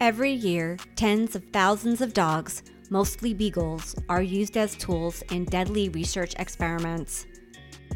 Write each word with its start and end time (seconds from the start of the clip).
Every 0.00 0.32
year, 0.32 0.78
tens 0.96 1.36
of 1.36 1.44
thousands 1.52 2.00
of 2.00 2.14
dogs, 2.14 2.62
mostly 2.88 3.34
beagles, 3.34 3.94
are 4.08 4.22
used 4.22 4.56
as 4.56 4.74
tools 4.74 5.20
in 5.30 5.44
deadly 5.44 5.90
research 5.90 6.34
experiments. 6.38 7.26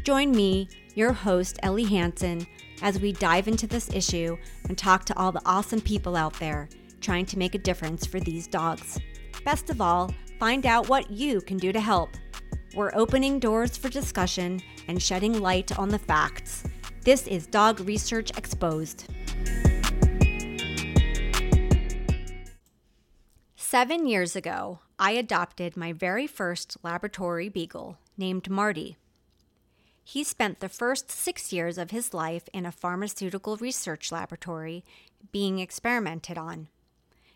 Join 0.03 0.29
me, 0.29 0.69
your 0.93 1.13
host, 1.13 1.57
Ellie 1.63 1.83
Hansen, 1.83 2.45
as 2.83 2.99
we 2.99 3.11
dive 3.11 3.47
into 3.47 3.65
this 3.65 3.91
issue 3.91 4.37
and 4.69 4.77
talk 4.77 5.03
to 5.05 5.17
all 5.17 5.31
the 5.31 5.41
awesome 5.47 5.81
people 5.81 6.15
out 6.15 6.33
there 6.35 6.69
trying 7.01 7.25
to 7.25 7.39
make 7.39 7.55
a 7.55 7.59
difference 7.59 8.05
for 8.05 8.19
these 8.19 8.45
dogs. 8.45 8.99
Best 9.43 9.71
of 9.71 9.81
all, 9.81 10.13
find 10.39 10.67
out 10.67 10.87
what 10.87 11.09
you 11.09 11.41
can 11.41 11.57
do 11.57 11.71
to 11.71 11.79
help. 11.79 12.11
We're 12.75 12.93
opening 12.93 13.39
doors 13.39 13.77
for 13.77 13.89
discussion 13.89 14.61
and 14.87 15.01
shedding 15.01 15.41
light 15.41 15.75
on 15.79 15.89
the 15.89 15.97
facts. 15.97 16.65
This 17.01 17.25
is 17.25 17.47
Dog 17.47 17.79
Research 17.79 18.29
Exposed. 18.37 19.05
Seven 23.67 24.05
years 24.05 24.35
ago, 24.35 24.81
I 24.99 25.13
adopted 25.13 25.75
my 25.75 25.91
very 25.91 26.27
first 26.27 26.77
laboratory 26.83 27.49
beagle 27.49 27.97
named 28.15 28.47
Marty. 28.47 28.95
He 30.03 30.23
spent 30.23 30.59
the 30.59 30.69
first 30.69 31.09
six 31.09 31.51
years 31.51 31.79
of 31.79 31.89
his 31.89 32.13
life 32.13 32.47
in 32.53 32.67
a 32.67 32.71
pharmaceutical 32.71 33.57
research 33.57 34.11
laboratory 34.11 34.85
being 35.31 35.57
experimented 35.57 36.37
on. 36.37 36.67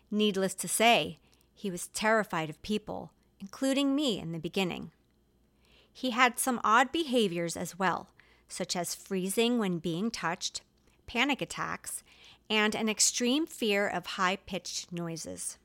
Needless 0.08 0.54
to 0.54 0.68
say, 0.68 1.18
he 1.52 1.68
was 1.68 1.88
terrified 1.88 2.48
of 2.48 2.62
people, 2.62 3.10
including 3.40 3.96
me 3.96 4.20
in 4.20 4.30
the 4.30 4.38
beginning. 4.38 4.92
He 5.92 6.10
had 6.10 6.38
some 6.38 6.60
odd 6.62 6.92
behaviors 6.92 7.56
as 7.56 7.76
well, 7.76 8.08
such 8.46 8.76
as 8.76 8.94
freezing 8.94 9.58
when 9.58 9.78
being 9.78 10.12
touched, 10.12 10.62
panic 11.08 11.42
attacks, 11.42 12.04
and 12.48 12.76
an 12.76 12.88
extreme 12.88 13.48
fear 13.48 13.88
of 13.88 14.06
high 14.06 14.36
pitched 14.36 14.92
noises. 14.92 15.58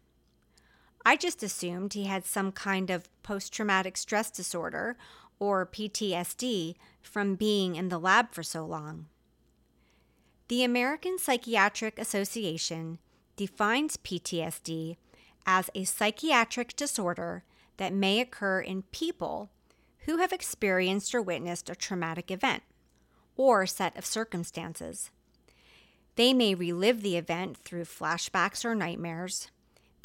I 1.06 1.16
just 1.16 1.44
assumed 1.44 1.94
he 1.94 2.06
had 2.06 2.26
some 2.26 2.52
kind 2.52 2.90
of 2.90 3.10
post 3.22 3.54
traumatic 3.54 3.96
stress 3.96 4.32
disorder 4.32 4.98
or 5.40 5.66
PTSD 5.66 6.76
from 7.02 7.36
being 7.36 7.76
in 7.76 7.90
the 7.90 8.00
lab 8.00 8.32
for 8.32 8.42
so 8.42 8.66
long. 8.66 9.06
The 10.48 10.64
American 10.64 11.20
Psychiatric 11.20 12.00
Association 12.00 12.98
defines 13.36 13.98
PTSD 13.98 14.98
as 15.46 15.70
a 15.76 15.84
psychiatric 15.84 16.76
disorder 16.76 17.44
that 17.78 17.94
may 17.94 18.20
occur 18.20 18.62
in 18.62 18.84
people 18.92 19.52
who 20.06 20.18
have 20.18 20.32
experienced 20.32 21.14
or 21.14 21.22
witnessed 21.22 21.70
a 21.70 21.76
traumatic 21.76 22.32
event 22.32 22.64
or 23.38 23.66
set 23.66 23.96
of 23.98 24.06
circumstances. 24.06 25.12
They 26.16 26.34
may 26.34 26.56
relive 26.56 27.02
the 27.02 27.18
event 27.18 27.58
through 27.58 27.84
flashbacks 27.84 28.64
or 28.64 28.74
nightmares, 28.74 29.50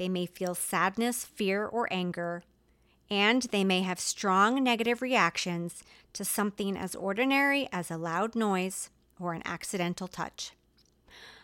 they 0.00 0.08
may 0.08 0.24
feel 0.24 0.54
sadness, 0.54 1.26
fear, 1.26 1.66
or 1.66 1.86
anger, 1.92 2.42
and 3.10 3.42
they 3.52 3.62
may 3.62 3.82
have 3.82 4.00
strong 4.00 4.64
negative 4.64 5.02
reactions 5.02 5.84
to 6.14 6.24
something 6.24 6.74
as 6.74 6.94
ordinary 6.94 7.68
as 7.70 7.90
a 7.90 7.98
loud 7.98 8.34
noise 8.34 8.88
or 9.20 9.34
an 9.34 9.42
accidental 9.44 10.08
touch. 10.08 10.52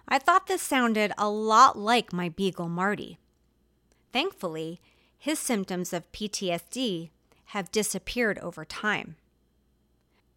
I 0.08 0.18
thought 0.18 0.46
this 0.46 0.62
sounded 0.62 1.12
a 1.18 1.28
lot 1.28 1.78
like 1.78 2.14
my 2.14 2.30
beagle 2.30 2.70
Marty. 2.70 3.18
Thankfully, 4.10 4.80
his 5.18 5.38
symptoms 5.38 5.92
of 5.92 6.10
PTSD 6.12 7.10
have 7.48 7.70
disappeared 7.70 8.38
over 8.38 8.64
time. 8.64 9.16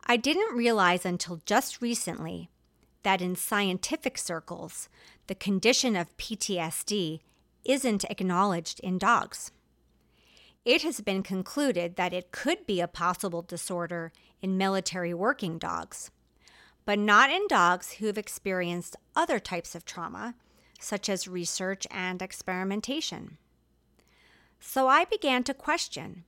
I 0.07 0.17
didn't 0.17 0.57
realize 0.57 1.05
until 1.05 1.39
just 1.45 1.81
recently 1.81 2.49
that 3.03 3.21
in 3.21 3.37
scientific 3.37 4.17
circles, 4.17 4.89
the 5.27 5.35
condition 5.35 5.95
of 5.95 6.17
PTSD 6.17 7.21
isn't 7.65 8.05
acknowledged 8.05 8.79
in 8.81 8.97
dogs. 8.97 9.51
It 10.65 10.81
has 10.83 11.01
been 11.01 11.23
concluded 11.23 11.95
that 11.95 12.13
it 12.13 12.31
could 12.31 12.65
be 12.65 12.81
a 12.81 12.87
possible 12.87 13.41
disorder 13.41 14.11
in 14.41 14.57
military 14.57 15.13
working 15.13 15.57
dogs, 15.57 16.11
but 16.85 16.99
not 16.99 17.31
in 17.31 17.47
dogs 17.47 17.93
who 17.93 18.07
have 18.07 18.17
experienced 18.17 18.95
other 19.15 19.39
types 19.39 19.75
of 19.75 19.85
trauma, 19.85 20.35
such 20.79 21.09
as 21.09 21.27
research 21.27 21.87
and 21.91 22.21
experimentation. 22.21 23.37
So 24.59 24.87
I 24.87 25.05
began 25.05 25.43
to 25.43 25.53
question 25.53 26.23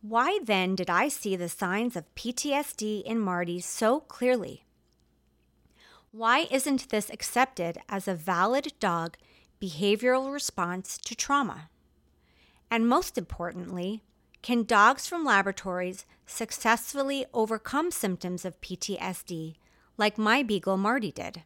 why 0.00 0.38
then 0.44 0.76
did 0.76 0.88
I 0.88 1.08
see 1.08 1.34
the 1.34 1.48
signs 1.48 1.96
of 1.96 2.14
PTSD 2.14 3.02
in 3.02 3.18
Marty 3.18 3.60
so 3.60 4.00
clearly? 4.00 4.64
Why 6.12 6.46
isn't 6.50 6.88
this 6.88 7.10
accepted 7.10 7.78
as 7.88 8.06
a 8.06 8.14
valid 8.14 8.72
dog 8.78 9.16
behavioral 9.60 10.32
response 10.32 10.98
to 10.98 11.14
trauma? 11.14 11.70
And 12.70 12.88
most 12.88 13.16
importantly, 13.18 14.02
can 14.42 14.62
dogs 14.62 15.06
from 15.06 15.24
laboratories 15.24 16.04
successfully 16.26 17.26
overcome 17.34 17.90
symptoms 17.90 18.44
of 18.44 18.60
PTSD 18.60 19.56
like 19.96 20.18
my 20.18 20.42
beagle 20.42 20.76
Marty 20.76 21.10
did? 21.10 21.42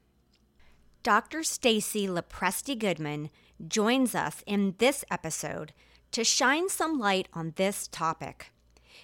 Dr. 1.03 1.43
Stacy 1.43 2.07
Lopresti 2.07 2.79
Goodman 2.79 3.31
joins 3.67 4.15
us 4.15 4.43
in 4.47 4.75
this 4.79 5.05
episode 5.11 5.73
to 6.13 6.23
shine 6.23 6.69
some 6.69 6.99
light 6.99 7.29
on 7.33 7.55
this 7.57 7.89
topic. 7.89 8.53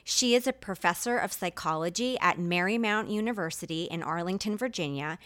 She 0.05 0.35
is 0.35 0.47
a 0.47 0.53
professor 0.53 1.19
of 1.19 1.33
psychology 1.33 2.19
at 2.21 2.39
Marymount 2.39 3.11
University 3.11 3.85
in 3.85 4.03
Arlington, 4.03 4.57
Virginia, 4.57 5.19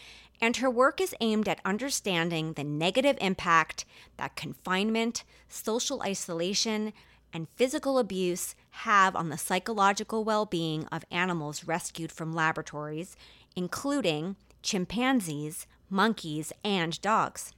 and 0.43 0.57
her 0.57 0.69
work 0.69 0.99
is 0.99 1.15
aimed 1.21 1.47
at 1.47 1.61
understanding 1.63 2.51
the 2.51 2.65
negative 2.65 3.17
impact 3.21 3.85
that 4.17 4.35
confinement, 4.35 5.23
social 5.47 6.01
isolation, 6.01 6.91
and 7.31 7.47
physical 7.55 7.97
abuse 7.97 8.53
have 8.71 9.15
on 9.15 9.29
the 9.29 9.37
psychological 9.37 10.25
well 10.25 10.45
being 10.45 10.85
of 10.87 11.05
animals 11.09 11.63
rescued 11.63 12.11
from 12.11 12.35
laboratories, 12.35 13.15
including 13.55 14.35
chimpanzees, 14.61 15.65
monkeys, 15.89 16.51
and 16.61 16.99
dogs. 16.99 17.53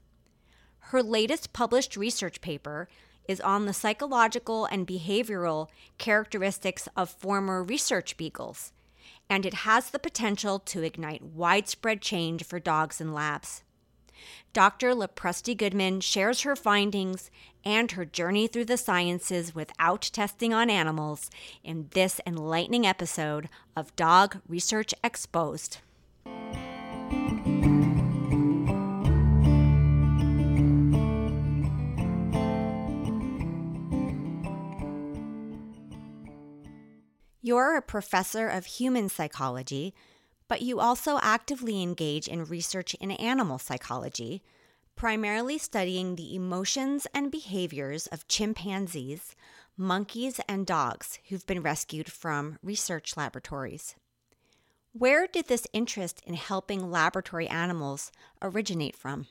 Her 0.92 1.02
latest 1.02 1.54
published 1.54 1.98
research 1.98 2.40
paper 2.40 2.88
is 3.28 3.42
on 3.42 3.66
the 3.66 3.74
psychological 3.74 4.66
and 4.66 4.86
behavioral 4.86 5.70
characteristics 5.98 6.88
of 6.96 7.10
former 7.10 7.64
research 7.64 8.16
beagles 8.16 8.74
and 9.30 9.46
it 9.46 9.54
has 9.54 9.90
the 9.90 10.00
potential 10.00 10.60
to 10.60 10.84
ignite 10.84 11.24
widespread 11.24 12.02
change 12.02 12.44
for 12.44 12.60
dogs 12.60 13.02
in 13.02 13.14
labs. 13.14 13.64
Dr. 14.54 14.94
Lopresti 14.94 15.58
Goodman 15.58 16.00
shares 16.00 16.42
her 16.42 16.56
findings 16.56 17.30
and 17.66 17.92
her 17.92 18.06
journey 18.06 18.48
through 18.48 18.66
the 18.66 18.78
sciences 18.78 19.54
without 19.54 20.10
testing 20.14 20.54
on 20.54 20.70
animals 20.70 21.30
in 21.64 21.88
this 21.92 22.22
enlightening 22.26 22.86
episode 22.86 23.50
of 23.76 23.96
Dog 23.96 24.38
Research 24.48 24.94
Exposed. 25.04 25.80
You're 37.46 37.78
a 37.78 37.82
professor 37.84 38.48
of 38.48 38.66
human 38.66 39.08
psychology, 39.08 39.94
but 40.48 40.64
you 40.64 40.80
also 40.80 41.20
actively 41.22 41.80
engage 41.84 42.28
in 42.28 42.46
research 42.46 42.96
in 42.96 43.12
animal 43.12 43.60
psychology, 43.60 44.42
primarily 44.96 45.60
studying 45.60 46.16
the 46.16 46.34
emotions 46.34 47.06
and 47.14 47.30
behaviors 47.30 48.08
of 48.08 48.28
chimpanzees, 48.28 49.36
monkeys, 49.78 50.42
and 50.50 50.66
dogs 50.66 51.20
who've 51.30 51.46
been 51.46 51.62
rescued 51.62 52.12
from 52.12 52.58
research 52.64 53.16
laboratories. 53.16 53.94
Where 54.94 55.28
did 55.28 55.48
this 55.48 55.68
interest 55.72 56.24
in 56.26 56.34
helping 56.34 56.90
laboratory 56.90 57.48
animals 57.48 58.12
originate 58.42 58.96
from? 58.96 59.28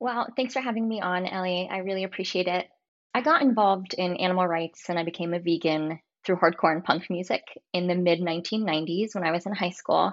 Well, 0.00 0.26
thanks 0.34 0.54
for 0.54 0.60
having 0.60 0.88
me 0.88 1.00
on, 1.00 1.24
Ellie. 1.24 1.68
I 1.70 1.78
really 1.78 2.02
appreciate 2.02 2.48
it. 2.48 2.66
I 3.14 3.20
got 3.20 3.42
involved 3.42 3.94
in 3.94 4.16
animal 4.16 4.48
rights 4.48 4.90
and 4.90 4.98
I 4.98 5.04
became 5.04 5.34
a 5.34 5.38
vegan 5.38 6.00
through 6.28 6.36
hardcore 6.36 6.72
and 6.72 6.84
punk 6.84 7.08
music 7.08 7.42
in 7.72 7.86
the 7.86 7.94
mid 7.94 8.20
1990s 8.20 9.14
when 9.14 9.24
I 9.24 9.30
was 9.30 9.46
in 9.46 9.54
high 9.54 9.70
school. 9.70 10.12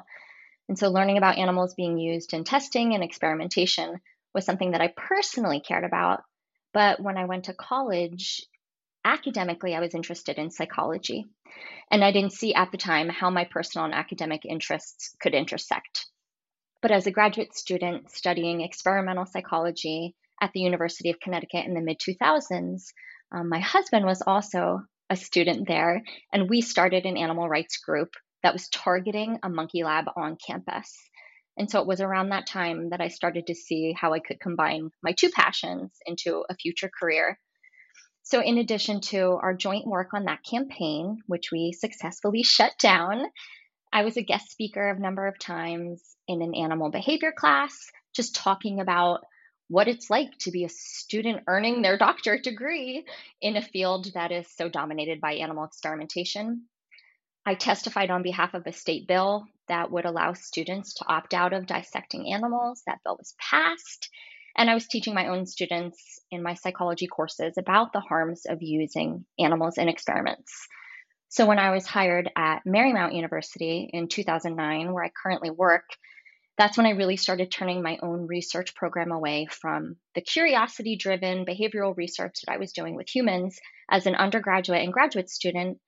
And 0.69 0.79
so 0.79 0.89
learning 0.89 1.17
about 1.17 1.37
animals 1.37 1.73
being 1.75 1.97
used 1.97 2.33
in 2.33 2.45
testing 2.45 2.93
and 2.95 3.03
experimentation 3.03 3.99
was 4.33 4.45
something 4.45 4.71
that 4.71 4.81
I 4.81 4.93
personally 4.95 5.59
cared 5.59 5.83
about. 5.83 6.23
But 6.73 7.01
when 7.01 7.17
I 7.17 7.25
went 7.25 7.45
to 7.45 7.53
college, 7.53 8.41
academically, 9.03 9.75
I 9.75 9.81
was 9.81 9.93
interested 9.93 10.37
in 10.37 10.51
psychology. 10.51 11.25
And 11.91 12.03
I 12.03 12.13
didn't 12.13 12.33
see 12.33 12.53
at 12.53 12.71
the 12.71 12.77
time 12.77 13.09
how 13.09 13.29
my 13.29 13.43
personal 13.43 13.83
and 13.85 13.93
academic 13.93 14.45
interests 14.45 15.13
could 15.21 15.33
intersect. 15.33 16.05
But 16.81 16.91
as 16.91 17.07
a 17.07 17.11
graduate 17.11 17.55
student 17.55 18.09
studying 18.09 18.61
experimental 18.61 19.25
psychology 19.25 20.15
at 20.41 20.51
the 20.53 20.61
University 20.61 21.09
of 21.09 21.19
Connecticut 21.19 21.65
in 21.65 21.73
the 21.73 21.81
mid 21.81 21.99
2000s, 21.99 22.93
um, 23.33 23.49
my 23.49 23.59
husband 23.59 24.05
was 24.05 24.21
also 24.25 24.81
a 25.09 25.15
student 25.15 25.67
there, 25.67 26.01
and 26.33 26.49
we 26.49 26.61
started 26.61 27.05
an 27.05 27.17
animal 27.17 27.47
rights 27.47 27.77
group 27.77 28.09
that 28.43 28.53
was 28.53 28.69
targeting 28.69 29.39
a 29.43 29.49
monkey 29.49 29.83
lab 29.83 30.05
on 30.15 30.37
campus. 30.45 30.95
And 31.57 31.69
so 31.69 31.79
it 31.79 31.87
was 31.87 32.01
around 32.01 32.29
that 32.29 32.47
time 32.47 32.89
that 32.89 33.01
I 33.01 33.07
started 33.07 33.47
to 33.47 33.55
see 33.55 33.93
how 33.93 34.13
I 34.13 34.19
could 34.19 34.39
combine 34.39 34.89
my 35.01 35.13
two 35.17 35.29
passions 35.29 35.91
into 36.05 36.43
a 36.49 36.55
future 36.55 36.91
career. 36.99 37.39
So, 38.23 38.41
in 38.41 38.57
addition 38.57 39.01
to 39.01 39.37
our 39.41 39.53
joint 39.53 39.85
work 39.85 40.13
on 40.13 40.25
that 40.25 40.43
campaign, 40.43 41.19
which 41.27 41.51
we 41.51 41.71
successfully 41.71 42.43
shut 42.43 42.73
down, 42.79 43.23
I 43.93 44.03
was 44.03 44.17
a 44.17 44.23
guest 44.23 44.49
speaker 44.49 44.89
a 44.89 44.99
number 44.99 45.27
of 45.27 45.39
times 45.39 46.03
in 46.27 46.41
an 46.41 46.55
animal 46.55 46.89
behavior 46.89 47.31
class, 47.31 47.73
just 48.15 48.35
talking 48.35 48.79
about 48.79 49.21
what 49.67 49.87
it's 49.87 50.09
like 50.09 50.37
to 50.39 50.51
be 50.51 50.63
a 50.63 50.69
student 50.69 51.43
earning 51.47 51.81
their 51.81 51.97
doctorate 51.97 52.43
degree 52.43 53.05
in 53.41 53.55
a 53.55 53.61
field 53.61 54.11
that 54.13 54.31
is 54.31 54.47
so 54.55 54.69
dominated 54.69 55.19
by 55.19 55.33
animal 55.33 55.63
experimentation. 55.63 56.65
I 57.45 57.55
testified 57.55 58.09
on 58.09 58.23
behalf 58.23 58.53
of 58.53 58.65
a 58.65 58.73
state 58.73 59.07
bill 59.07 59.45
that 59.67 59.91
would 59.91 60.05
allow 60.05 60.33
students 60.33 60.95
to 60.95 61.07
opt 61.07 61.33
out 61.33 61.53
of 61.53 61.67
dissecting 61.67 62.31
animals. 62.33 62.83
That 62.85 62.99
bill 63.03 63.17
was 63.17 63.35
passed. 63.39 64.09
And 64.57 64.69
I 64.69 64.73
was 64.73 64.87
teaching 64.87 65.13
my 65.13 65.27
own 65.27 65.45
students 65.45 66.19
in 66.31 66.41
my 66.41 66.53
psychology 66.53 67.07
courses 67.07 67.57
about 67.57 67.91
the 67.91 67.99
harms 67.99 68.45
of 68.45 68.61
using 68.61 69.25
animals 69.37 69.77
in 69.77 69.89
experiments. 69.89 70.67
So 71.29 71.45
when 71.45 71.59
I 71.59 71.71
was 71.71 71.85
hired 71.85 72.31
at 72.35 72.63
Marymount 72.65 73.13
University 73.13 73.89
in 73.91 74.07
2009, 74.07 74.93
where 74.93 75.03
I 75.03 75.11
currently 75.21 75.49
work, 75.49 75.83
that's 76.57 76.77
when 76.77 76.85
I 76.85 76.91
really 76.91 77.17
started 77.17 77.51
turning 77.51 77.81
my 77.81 77.97
own 78.01 78.27
research 78.27 78.75
program 78.75 79.11
away 79.11 79.47
from 79.49 79.97
the 80.13 80.21
curiosity 80.21 80.95
driven 80.95 81.45
behavioral 81.45 81.95
research 81.95 82.39
that 82.45 82.53
I 82.53 82.57
was 82.57 82.71
doing 82.71 82.95
with 82.95 83.13
humans 83.13 83.59
as 83.89 84.05
an 84.05 84.15
undergraduate 84.15 84.81
and 84.81 84.93
graduate 84.93 85.29
student 85.29 85.79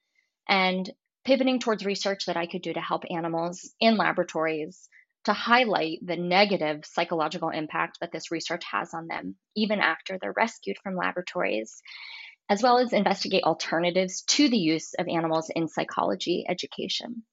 and 0.48 0.90
pivoting 1.25 1.60
towards 1.60 1.86
research 1.86 2.25
that 2.25 2.38
I 2.38 2.48
could 2.48 2.62
do 2.62 2.74
to 2.74 2.81
help 2.81 3.04
animals 3.10 3.74
in 3.80 3.98
laboratories 3.98 4.90
to 5.25 5.34
highlight 5.34 6.00
the 6.06 6.16
negative 6.16 6.86
psychological 6.86 7.50
impact 7.50 7.98
that 8.00 8.14
this 8.14 8.31
research 8.31 8.64
has 8.72 8.94
on 8.94 9.08
them, 9.08 9.36
even 9.56 9.80
after 9.80 10.18
they're 10.18 10.34
rescued 10.34 10.78
from 10.81 10.96
laboratories, 10.96 11.81
as 12.50 12.64
well 12.64 12.78
as 12.78 12.94
investigate 12.94 13.44
alternatives 13.44 14.22
to 14.22 14.48
the 14.48 14.58
use 14.58 14.94
of 14.94 15.08
animals 15.10 15.52
in 15.54 15.68
psychology 15.68 16.46
education. 16.48 17.24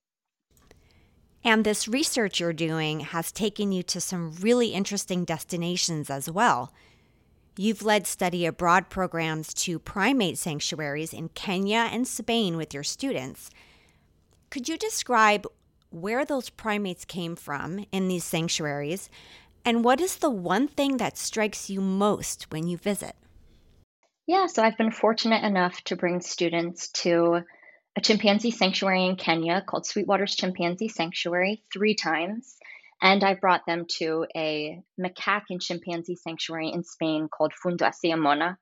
And 1.54 1.64
this 1.64 1.86
research 1.86 2.40
you're 2.40 2.52
doing 2.52 2.98
has 2.98 3.30
taken 3.30 3.70
you 3.70 3.84
to 3.84 4.00
some 4.00 4.32
really 4.40 4.70
interesting 4.70 5.24
destinations 5.24 6.10
as 6.10 6.28
well. 6.28 6.72
You've 7.56 7.84
led 7.84 8.08
study 8.08 8.44
abroad 8.44 8.90
programs 8.90 9.54
to 9.62 9.78
primate 9.78 10.36
sanctuaries 10.36 11.12
in 11.12 11.28
Kenya 11.28 11.88
and 11.92 12.08
Spain 12.08 12.56
with 12.56 12.74
your 12.74 12.82
students. 12.82 13.50
Could 14.50 14.68
you 14.68 14.76
describe 14.76 15.46
where 15.90 16.24
those 16.24 16.50
primates 16.50 17.04
came 17.04 17.36
from 17.36 17.86
in 17.92 18.08
these 18.08 18.24
sanctuaries? 18.24 19.08
And 19.64 19.84
what 19.84 20.00
is 20.00 20.16
the 20.16 20.30
one 20.30 20.66
thing 20.66 20.96
that 20.96 21.16
strikes 21.16 21.70
you 21.70 21.80
most 21.80 22.50
when 22.50 22.66
you 22.66 22.78
visit? 22.78 23.14
Yeah, 24.26 24.46
so 24.46 24.60
I've 24.60 24.76
been 24.76 24.90
fortunate 24.90 25.44
enough 25.44 25.80
to 25.82 25.94
bring 25.94 26.20
students 26.20 26.88
to 27.04 27.44
a 27.96 28.00
chimpanzee 28.00 28.50
sanctuary 28.50 29.04
in 29.04 29.16
Kenya 29.16 29.62
called 29.64 29.84
Sweetwaters 29.84 30.36
Chimpanzee 30.36 30.88
Sanctuary 30.88 31.62
three 31.72 31.94
times. 31.94 32.56
And 33.00 33.22
I 33.22 33.34
brought 33.34 33.66
them 33.66 33.86
to 33.98 34.26
a 34.34 34.82
macaque 34.98 35.50
and 35.50 35.60
chimpanzee 35.60 36.16
sanctuary 36.16 36.70
in 36.72 36.82
Spain 36.82 37.28
called 37.28 37.52
Fundación 37.52 38.18
Mona. 38.18 38.58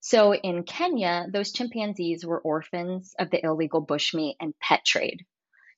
So 0.00 0.34
in 0.34 0.62
Kenya, 0.62 1.26
those 1.30 1.52
chimpanzees 1.52 2.24
were 2.24 2.40
orphans 2.40 3.14
of 3.18 3.30
the 3.30 3.44
illegal 3.44 3.84
bushmeat 3.84 4.36
and 4.40 4.54
pet 4.58 4.84
trade. 4.86 5.26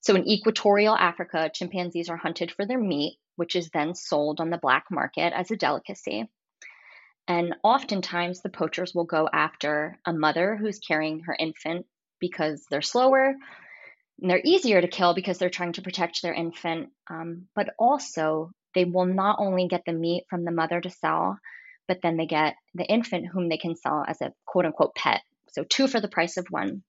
So 0.01 0.15
in 0.15 0.29
equatorial 0.29 0.95
Africa, 0.95 1.51
chimpanzees 1.53 2.09
are 2.09 2.17
hunted 2.17 2.53
for 2.53 2.67
their 2.67 2.79
meat, 2.79 3.19
which 3.37 3.57
is 3.57 3.71
then 3.71 3.95
sold 3.95 4.41
on 4.41 4.51
the 4.51 4.59
black 4.59 4.85
market 4.91 5.33
as 5.33 5.51
a 5.51 5.57
delicacy. 5.57 6.29
And 7.27 7.55
oftentimes, 7.63 8.43
the 8.43 8.49
poachers 8.49 8.95
will 8.95 9.05
go 9.05 9.29
after 9.33 9.99
a 10.05 10.13
mother 10.13 10.57
who's 10.57 10.81
carrying 10.81 11.21
her 11.21 11.37
infant 11.39 11.87
because 12.23 12.65
they're 12.71 12.81
slower 12.81 13.35
and 14.23 14.31
they're 14.31 14.41
easier 14.43 14.81
to 14.81 14.89
kill 14.89 15.15
because 15.15 15.37
they're 15.39 15.51
trying 15.51 15.73
to 15.75 15.83
protect 15.83 16.23
their 16.23 16.33
infant. 16.33 16.91
Um, 17.11 17.49
but 17.55 17.75
also, 17.79 18.53
they 18.75 18.85
will 18.85 19.05
not 19.05 19.37
only 19.41 19.67
get 19.69 19.83
the 19.85 19.93
meat 19.93 20.25
from 20.31 20.45
the 20.45 20.53
mother 20.53 20.81
to 20.81 20.89
sell, 20.89 21.39
but 21.89 21.99
then 22.03 22.17
they 22.17 22.27
get 22.27 22.55
the 22.75 22.85
infant 22.85 23.27
whom 23.27 23.49
they 23.49 23.59
can 23.59 23.77
sell 23.77 24.05
as 24.07 24.21
a 24.23 24.33
quote 24.47 24.65
unquote 24.65 24.95
pet. 24.95 25.21
So, 25.51 25.65
two 25.65 25.89
for 25.89 26.01
the 26.01 26.09
price 26.09 26.37
of 26.37 26.47
one. 26.49 26.85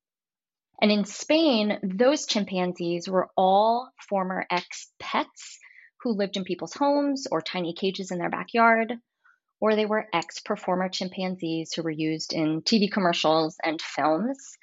And 0.80 0.92
in 0.92 1.06
Spain, 1.06 1.80
those 1.84 2.28
chimpanzees 2.28 3.10
were 3.10 3.30
all 3.36 3.90
former 4.10 4.46
ex 4.50 4.92
pets 5.00 5.60
who 6.02 6.12
lived 6.12 6.38
in 6.38 6.44
people's 6.44 6.74
homes 6.74 7.28
or 7.32 7.42
tiny 7.42 7.74
cages 7.74 8.12
in 8.12 8.20
their 8.20 8.30
backyard, 8.30 8.94
or 9.60 9.76
they 9.76 9.86
were 9.86 10.08
ex 10.14 10.40
performer 10.42 10.90
chimpanzees 10.90 11.74
who 11.74 11.82
were 11.84 11.90
used 11.90 12.34
in 12.34 12.62
TV 12.62 12.92
commercials 12.92 13.56
and 13.64 13.82
films. 13.82 14.58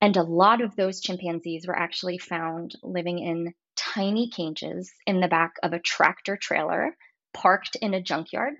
And 0.00 0.16
a 0.16 0.22
lot 0.22 0.60
of 0.60 0.76
those 0.76 1.00
chimpanzees 1.00 1.66
were 1.66 1.76
actually 1.76 2.18
found 2.18 2.74
living 2.82 3.18
in 3.18 3.54
tiny 3.76 4.28
cages 4.28 4.92
in 5.06 5.20
the 5.20 5.28
back 5.28 5.54
of 5.62 5.72
a 5.72 5.78
tractor 5.78 6.36
trailer 6.36 6.96
parked 7.32 7.76
in 7.76 7.94
a 7.94 8.02
junkyard 8.02 8.54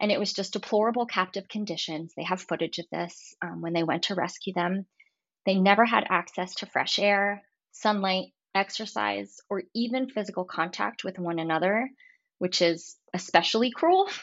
and 0.00 0.10
it 0.10 0.18
was 0.18 0.32
just 0.32 0.52
deplorable 0.52 1.06
captive 1.06 1.48
conditions. 1.48 2.12
They 2.16 2.24
have 2.24 2.40
footage 2.40 2.78
of 2.78 2.86
this 2.90 3.34
um, 3.42 3.60
when 3.60 3.72
they 3.72 3.84
went 3.84 4.04
to 4.04 4.14
rescue 4.14 4.52
them. 4.52 4.86
They 5.46 5.54
never 5.54 5.84
had 5.84 6.04
access 6.08 6.54
to 6.56 6.66
fresh 6.66 6.98
air, 6.98 7.42
sunlight, 7.72 8.32
exercise, 8.54 9.36
or 9.48 9.62
even 9.74 10.08
physical 10.08 10.44
contact 10.44 11.04
with 11.04 11.18
one 11.18 11.38
another, 11.38 11.90
which 12.38 12.62
is 12.62 12.96
especially 13.12 13.70
cruel. 13.70 14.08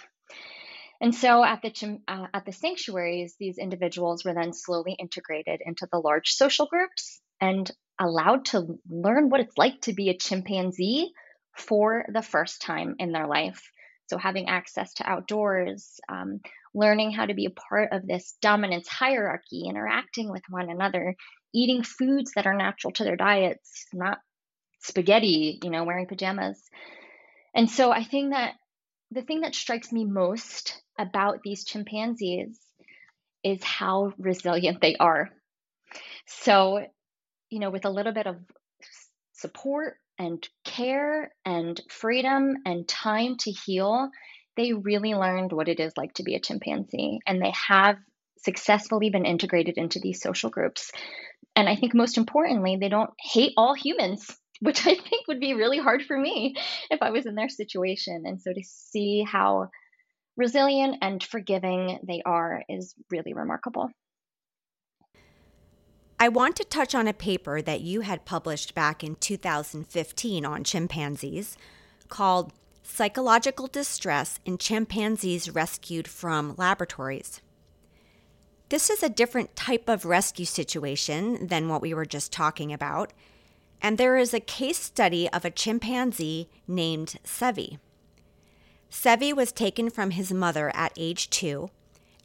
And 1.01 1.15
so 1.15 1.44
at 1.44 1.63
the 1.63 2.00
uh, 2.07 2.27
at 2.31 2.45
the 2.45 2.51
sanctuaries, 2.51 3.36
these 3.39 3.57
individuals 3.57 4.24
were 4.24 4.36
then 4.36 4.53
slowly 4.53 4.94
integrated 4.94 5.59
into 5.65 5.88
the 5.92 5.98
large 5.98 6.33
social 6.33 6.68
groups 6.68 7.19
and 7.42 7.69
allowed 8.00 8.45
to 8.45 8.80
learn 8.88 9.30
what 9.30 9.42
it's 9.42 9.57
like 9.57 9.81
to 9.81 9.94
be 9.94 10.09
a 10.09 10.18
chimpanzee 10.18 11.12
for 11.57 12.06
the 12.13 12.21
first 12.21 12.62
time 12.62 12.95
in 13.00 13.12
their 13.12 13.25
life. 13.25 13.71
So, 14.12 14.19
having 14.19 14.48
access 14.48 14.94
to 14.95 15.09
outdoors, 15.09 16.00
um, 16.07 16.42
learning 16.75 17.12
how 17.12 17.25
to 17.25 17.33
be 17.33 17.48
a 17.48 17.50
part 17.69 17.89
of 17.94 18.06
this 18.06 18.38
dominance 18.39 18.88
hierarchy, 18.88 19.63
interacting 19.68 20.30
with 20.30 20.44
one 20.50 20.69
another, 20.69 21.15
eating 21.51 21.81
foods 21.81 22.33
that 22.36 22.45
are 22.45 22.53
natural 22.53 22.94
to 22.94 23.03
their 23.03 23.15
diets, 23.15 23.88
not 23.92 24.19
spaghetti, 24.81 25.59
you 25.63 25.71
know, 25.71 25.83
wearing 25.83 26.06
pajamas. 26.06 26.62
And 27.56 27.69
so, 27.71 27.92
I 27.92 28.03
think 28.03 28.33
that 28.33 28.53
the 29.12 29.22
thing 29.22 29.41
that 29.41 29.56
strikes 29.56 29.91
me 29.91 30.06
most 30.06 30.82
about 30.98 31.41
these 31.44 31.65
chimpanzees 31.65 32.60
is 33.44 33.63
how 33.63 34.13
resilient 34.18 34.80
they 34.82 34.96
are. 34.96 35.30
So, 36.25 36.86
you 37.50 37.60
know, 37.60 37.70
with 37.70 37.86
a 37.86 37.89
little 37.89 38.13
bit 38.13 38.27
of 38.27 38.38
support 39.34 39.98
and 40.18 40.48
care 40.63 41.32
and 41.46 41.82
freedom 41.89 42.56
and 42.65 42.88
time 42.88 43.36
to 43.39 43.51
heal, 43.51 44.10
they 44.56 44.74
really 44.74 45.13
learned 45.13 45.51
what 45.51 45.68
it 45.68 45.80
is 45.80 45.94
like 45.98 46.13
to 46.13 46.24
be 46.24 46.36
a 46.36 46.39
chimpanzee. 46.39 47.20
And 47.25 47.41
they 47.41 47.53
have 47.68 47.98
successfully 48.38 49.10
been 49.10 49.25
integrated 49.25 49.77
into 49.77 50.00
these 50.00 50.22
social 50.22 50.50
groups. 50.50 50.91
And 51.56 51.68
I 51.68 51.75
think 51.75 51.94
most 51.94 52.18
importantly, 52.18 52.77
they 52.80 52.89
don't 52.89 53.12
hate 53.20 53.53
all 53.58 53.74
humans, 53.74 54.30
which 54.62 54.86
I 54.86 54.96
think 54.96 55.27
would 55.27 55.39
be 55.39 55.53
really 55.53 55.80
hard 55.80 56.03
for 56.03 56.18
me 56.18 56.56
if 56.89 57.01
I 57.01 57.10
was 57.10 57.25
in 57.25 57.36
their 57.36 57.50
situation. 57.50 58.24
And 58.25 58.41
so 58.41 58.53
to 58.53 58.63
see 58.63 59.24
how 59.24 59.70
resilient 60.38 60.98
and 61.01 61.22
forgiving 61.22 62.00
they 62.08 62.22
are 62.25 62.63
is 62.70 62.96
really 63.10 63.34
remarkable. 63.34 63.89
I 66.20 66.30
want 66.30 66.56
to 66.58 66.63
touch 66.63 66.94
on 66.94 67.08
a 67.08 67.13
paper 67.13 67.63
that 67.63 67.82
you 67.82 68.01
had 68.01 68.25
published 68.25 68.75
back 68.75 69.03
in 69.03 69.15
2015 69.15 70.46
on 70.46 70.63
chimpanzees 70.63 71.58
called 72.08 72.53
Psychological 72.84 73.65
Distress 73.65 74.39
in 74.46 74.60
Chimpanzees 74.60 75.50
Rescued 75.50 76.08
from 76.08 76.53
Laboratories. 76.58 77.41
This 78.70 78.91
is 78.91 79.01
a 79.01 79.10
different 79.10 79.56
type 79.56 79.89
of 79.89 80.06
rescue 80.06 80.46
situation 80.46 81.48
than 81.48 81.68
what 81.68 81.82
we 81.82 81.94
were 81.94 82.06
just 82.06 82.32
talking 82.32 82.72
about, 82.72 83.13
and 83.82 83.98
there 83.98 84.18
is 84.18 84.34
a 84.34 84.40
case 84.40 84.78
study 84.78 85.28
of 85.30 85.44
a 85.44 85.52
chimpanzee 85.52 86.50
named 86.68 87.16
Sevi. 87.26 87.80
Sevi 88.92 89.34
was 89.34 89.52
taken 89.52 89.90
from 89.90 90.12
his 90.12 90.32
mother 90.32 90.72
at 90.76 90.94
age 90.98 91.30
two 91.30 91.70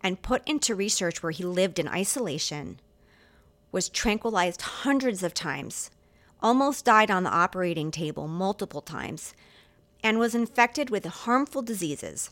and 0.02 0.22
put 0.22 0.46
into 0.46 0.74
research 0.74 1.22
where 1.22 1.32
he 1.32 1.44
lived 1.44 1.78
in 1.78 1.88
isolation 1.88 2.78
was 3.72 3.88
tranquilized 3.88 4.62
hundreds 4.62 5.22
of 5.22 5.34
times, 5.34 5.90
almost 6.40 6.84
died 6.84 7.10
on 7.10 7.24
the 7.24 7.30
operating 7.30 7.90
table 7.90 8.26
multiple 8.26 8.80
times, 8.80 9.34
and 10.02 10.18
was 10.18 10.34
infected 10.34 10.88
with 10.88 11.04
harmful 11.04 11.62
diseases. 11.62 12.30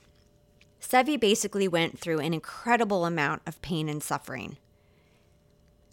Sevi 0.81 1.19
basically 1.19 1.69
went 1.69 1.99
through 1.99 2.19
an 2.21 2.33
incredible 2.33 3.05
amount 3.05 3.43
of 3.47 3.61
pain 3.63 3.89
and 3.89 4.03
suffering. 4.03 4.57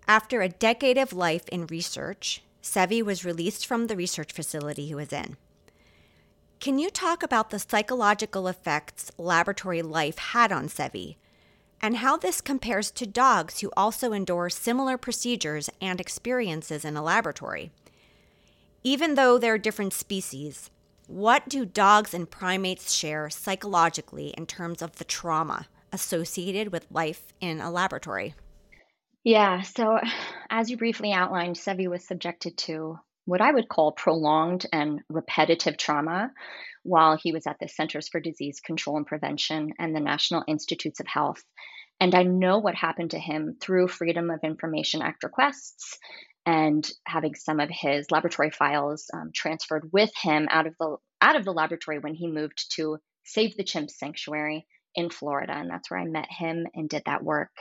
After 0.08 0.42
a 0.42 0.50
decade 0.50 0.98
of 0.98 1.14
life 1.14 1.48
in 1.50 1.68
research, 1.68 2.44
Sevi 2.62 3.04
was 3.04 3.26
released 3.26 3.66
from 3.66 3.88
the 3.88 3.96
research 3.96 4.32
facility 4.32 4.86
he 4.86 4.96
was 4.96 5.12
in. 5.12 5.38
Can 6.60 6.78
you 6.78 6.90
talk 6.92 7.24
about 7.24 7.50
the 7.50 7.60
psychological 7.60 8.48
effects 8.48 9.12
laboratory 9.18 9.82
life 9.82 10.18
had 10.18 10.52
on 10.52 10.68
Sevi 10.68 11.16
and 11.82 11.98
how 11.98 12.18
this 12.18 12.40
compares 12.40 12.92
to 12.92 13.08
dogs 13.08 13.60
who 13.62 13.72
also 13.76 14.14
endure 14.14 14.50
similar 14.50 14.98
procedures 14.98 15.70
and 15.82 16.00
experiences 16.00 16.86
in 16.86 16.96
a 16.96 17.04
laboratory? 17.04 17.72
Even 18.84 19.16
though 19.16 19.40
they're 19.40 19.58
different 19.58 19.94
species, 19.94 20.70
what 21.08 21.50
do 21.50 21.66
dogs 21.66 22.14
and 22.14 22.30
primates 22.30 22.94
share 22.94 23.30
psychologically 23.30 24.30
in 24.38 24.46
terms 24.46 24.82
of 24.82 24.98
the 24.98 25.04
trauma 25.04 25.68
associated 25.92 26.72
with 26.72 26.86
life 26.92 27.34
in 27.42 27.60
a 27.60 27.72
laboratory? 27.72 28.36
Yeah, 29.24 29.62
so 29.62 30.00
as 30.52 30.70
you 30.70 30.76
briefly 30.76 31.14
outlined, 31.14 31.56
Sevi 31.56 31.90
was 31.90 32.06
subjected 32.06 32.58
to 32.60 33.00
what 33.24 33.40
I 33.40 33.52
would 33.52 33.70
call 33.70 33.94
prolonged 33.94 34.66
and 34.74 35.00
repetitive 35.10 35.78
trauma 35.78 36.32
while 36.84 37.16
he 37.16 37.32
was 37.32 37.48
at 37.48 37.58
the 37.60 37.70
Centers 37.70 38.10
for 38.10 38.20
Disease 38.20 38.60
Control 38.60 38.98
and 38.98 39.08
Prevention 39.08 39.72
and 39.80 39.96
the 39.96 40.02
National 40.02 40.44
Institutes 40.48 41.00
of 41.00 41.08
Health. 41.08 41.42
And 42.02 42.14
I 42.14 42.24
know 42.24 42.60
what 42.60 42.76
happened 42.76 43.12
to 43.12 43.20
him 43.20 43.56
through 43.62 43.88
Freedom 43.88 44.30
of 44.30 44.42
Information 44.44 45.02
Act 45.02 45.24
requests 45.24 45.98
and 46.46 46.88
having 47.06 47.36
some 47.36 47.62
of 47.62 47.70
his 47.72 48.12
laboratory 48.12 48.50
files 48.50 49.10
um, 49.14 49.32
transferred 49.34 49.90
with 49.94 50.12
him 50.22 50.48
out 50.50 50.68
of 50.68 50.76
the 50.80 50.98
out 51.22 51.38
of 51.38 51.46
the 51.46 51.54
laboratory 51.54 52.00
when 52.00 52.16
he 52.16 52.28
moved 52.28 52.66
to 52.76 52.98
Save 53.24 53.56
the 53.56 53.64
Chimps 53.64 53.92
Sanctuary 53.92 54.66
in 54.96 55.12
Florida, 55.12 55.54
and 55.54 55.70
that's 55.70 55.90
where 55.90 56.00
I 56.00 56.06
met 56.06 56.28
him 56.30 56.66
and 56.74 56.90
did 56.90 57.04
that 57.06 57.24
work 57.24 57.52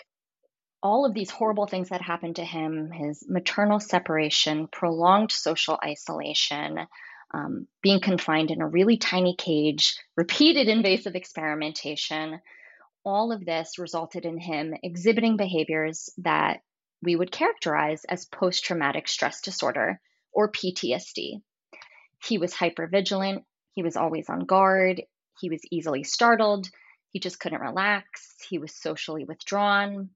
all 0.82 1.04
of 1.04 1.14
these 1.14 1.30
horrible 1.30 1.66
things 1.66 1.90
that 1.90 2.00
happened 2.00 2.36
to 2.36 2.44
him 2.44 2.90
his 2.90 3.24
maternal 3.28 3.80
separation, 3.80 4.66
prolonged 4.66 5.30
social 5.30 5.78
isolation, 5.84 6.86
um, 7.32 7.66
being 7.82 8.00
confined 8.00 8.50
in 8.50 8.60
a 8.60 8.66
really 8.66 8.96
tiny 8.96 9.34
cage, 9.36 9.96
repeated 10.16 10.68
invasive 10.68 11.14
experimentation 11.14 12.40
all 13.04 13.32
of 13.32 13.44
this 13.44 13.78
resulted 13.78 14.24
in 14.24 14.38
him 14.38 14.74
exhibiting 14.82 15.36
behaviors 15.36 16.10
that 16.18 16.60
we 17.02 17.16
would 17.16 17.32
characterize 17.32 18.04
as 18.04 18.26
post 18.26 18.64
traumatic 18.64 19.08
stress 19.08 19.40
disorder 19.40 20.00
or 20.32 20.52
PTSD. 20.52 21.40
He 22.22 22.38
was 22.38 22.52
hypervigilant, 22.52 23.44
he 23.72 23.82
was 23.82 23.96
always 23.96 24.28
on 24.28 24.40
guard, 24.40 25.02
he 25.40 25.48
was 25.48 25.62
easily 25.70 26.04
startled, 26.04 26.68
he 27.08 27.20
just 27.20 27.40
couldn't 27.40 27.62
relax, 27.62 28.34
he 28.48 28.58
was 28.58 28.74
socially 28.74 29.24
withdrawn, 29.24 30.10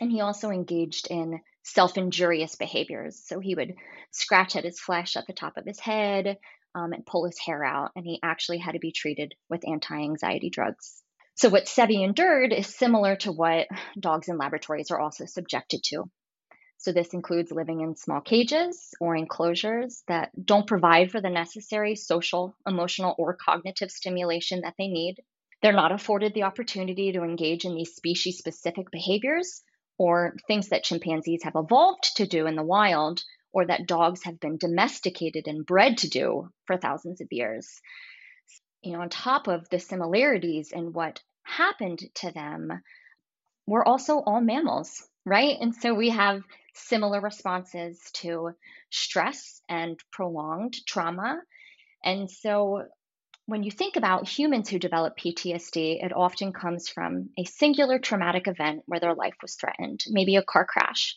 and 0.00 0.10
he 0.10 0.20
also 0.20 0.50
engaged 0.50 1.08
in 1.10 1.40
self 1.62 1.96
injurious 1.96 2.54
behaviors. 2.54 3.20
So 3.24 3.40
he 3.40 3.54
would 3.54 3.74
scratch 4.10 4.56
at 4.56 4.64
his 4.64 4.80
flesh 4.80 5.16
at 5.16 5.26
the 5.26 5.32
top 5.32 5.56
of 5.56 5.64
his 5.64 5.80
head 5.80 6.38
um, 6.74 6.92
and 6.92 7.06
pull 7.06 7.26
his 7.26 7.38
hair 7.38 7.64
out. 7.64 7.90
And 7.96 8.04
he 8.04 8.20
actually 8.22 8.58
had 8.58 8.72
to 8.72 8.78
be 8.78 8.92
treated 8.92 9.34
with 9.48 9.66
anti 9.66 9.94
anxiety 9.94 10.50
drugs. 10.50 11.02
So, 11.34 11.48
what 11.48 11.66
Sevi 11.66 12.02
endured 12.02 12.52
is 12.52 12.74
similar 12.74 13.16
to 13.16 13.32
what 13.32 13.68
dogs 13.98 14.28
in 14.28 14.38
laboratories 14.38 14.90
are 14.90 14.98
also 14.98 15.24
subjected 15.24 15.82
to. 15.84 16.10
So, 16.78 16.92
this 16.92 17.14
includes 17.14 17.52
living 17.52 17.80
in 17.80 17.96
small 17.96 18.20
cages 18.20 18.94
or 19.00 19.14
enclosures 19.14 20.02
that 20.08 20.30
don't 20.42 20.66
provide 20.66 21.10
for 21.10 21.20
the 21.20 21.30
necessary 21.30 21.94
social, 21.94 22.56
emotional, 22.66 23.14
or 23.18 23.36
cognitive 23.36 23.90
stimulation 23.90 24.62
that 24.62 24.74
they 24.78 24.88
need. 24.88 25.16
They're 25.62 25.72
not 25.72 25.92
afforded 25.92 26.34
the 26.34 26.44
opportunity 26.44 27.12
to 27.12 27.22
engage 27.22 27.64
in 27.64 27.74
these 27.74 27.94
species 27.94 28.38
specific 28.38 28.90
behaviors 28.92 29.62
or 29.98 30.36
things 30.46 30.68
that 30.68 30.84
chimpanzees 30.84 31.42
have 31.42 31.56
evolved 31.56 32.16
to 32.16 32.26
do 32.26 32.46
in 32.46 32.54
the 32.54 32.62
wild 32.62 33.22
or 33.52 33.66
that 33.66 33.86
dogs 33.86 34.24
have 34.24 34.38
been 34.38 34.56
domesticated 34.56 35.46
and 35.46 35.66
bred 35.66 35.98
to 35.98 36.08
do 36.08 36.48
for 36.66 36.76
thousands 36.76 37.20
of 37.20 37.28
years. 37.30 37.80
You 38.82 38.92
know, 38.92 39.00
on 39.00 39.08
top 39.08 39.48
of 39.48 39.68
the 39.68 39.80
similarities 39.80 40.70
in 40.72 40.92
what 40.92 41.20
happened 41.42 42.00
to 42.16 42.30
them, 42.30 42.70
we're 43.66 43.84
also 43.84 44.18
all 44.20 44.40
mammals, 44.40 45.06
right? 45.24 45.56
And 45.60 45.74
so 45.74 45.94
we 45.94 46.10
have 46.10 46.42
similar 46.74 47.20
responses 47.20 48.00
to 48.14 48.50
stress 48.90 49.60
and 49.68 49.98
prolonged 50.12 50.74
trauma. 50.86 51.40
And 52.04 52.30
so 52.30 52.84
when 53.48 53.62
you 53.62 53.70
think 53.70 53.96
about 53.96 54.28
humans 54.28 54.68
who 54.68 54.78
develop 54.78 55.16
PTSD, 55.16 56.04
it 56.04 56.12
often 56.14 56.52
comes 56.52 56.90
from 56.90 57.30
a 57.38 57.46
singular 57.46 57.98
traumatic 57.98 58.46
event 58.46 58.82
where 58.84 59.00
their 59.00 59.14
life 59.14 59.36
was 59.40 59.54
threatened, 59.54 60.04
maybe 60.06 60.36
a 60.36 60.42
car 60.42 60.66
crash. 60.66 61.16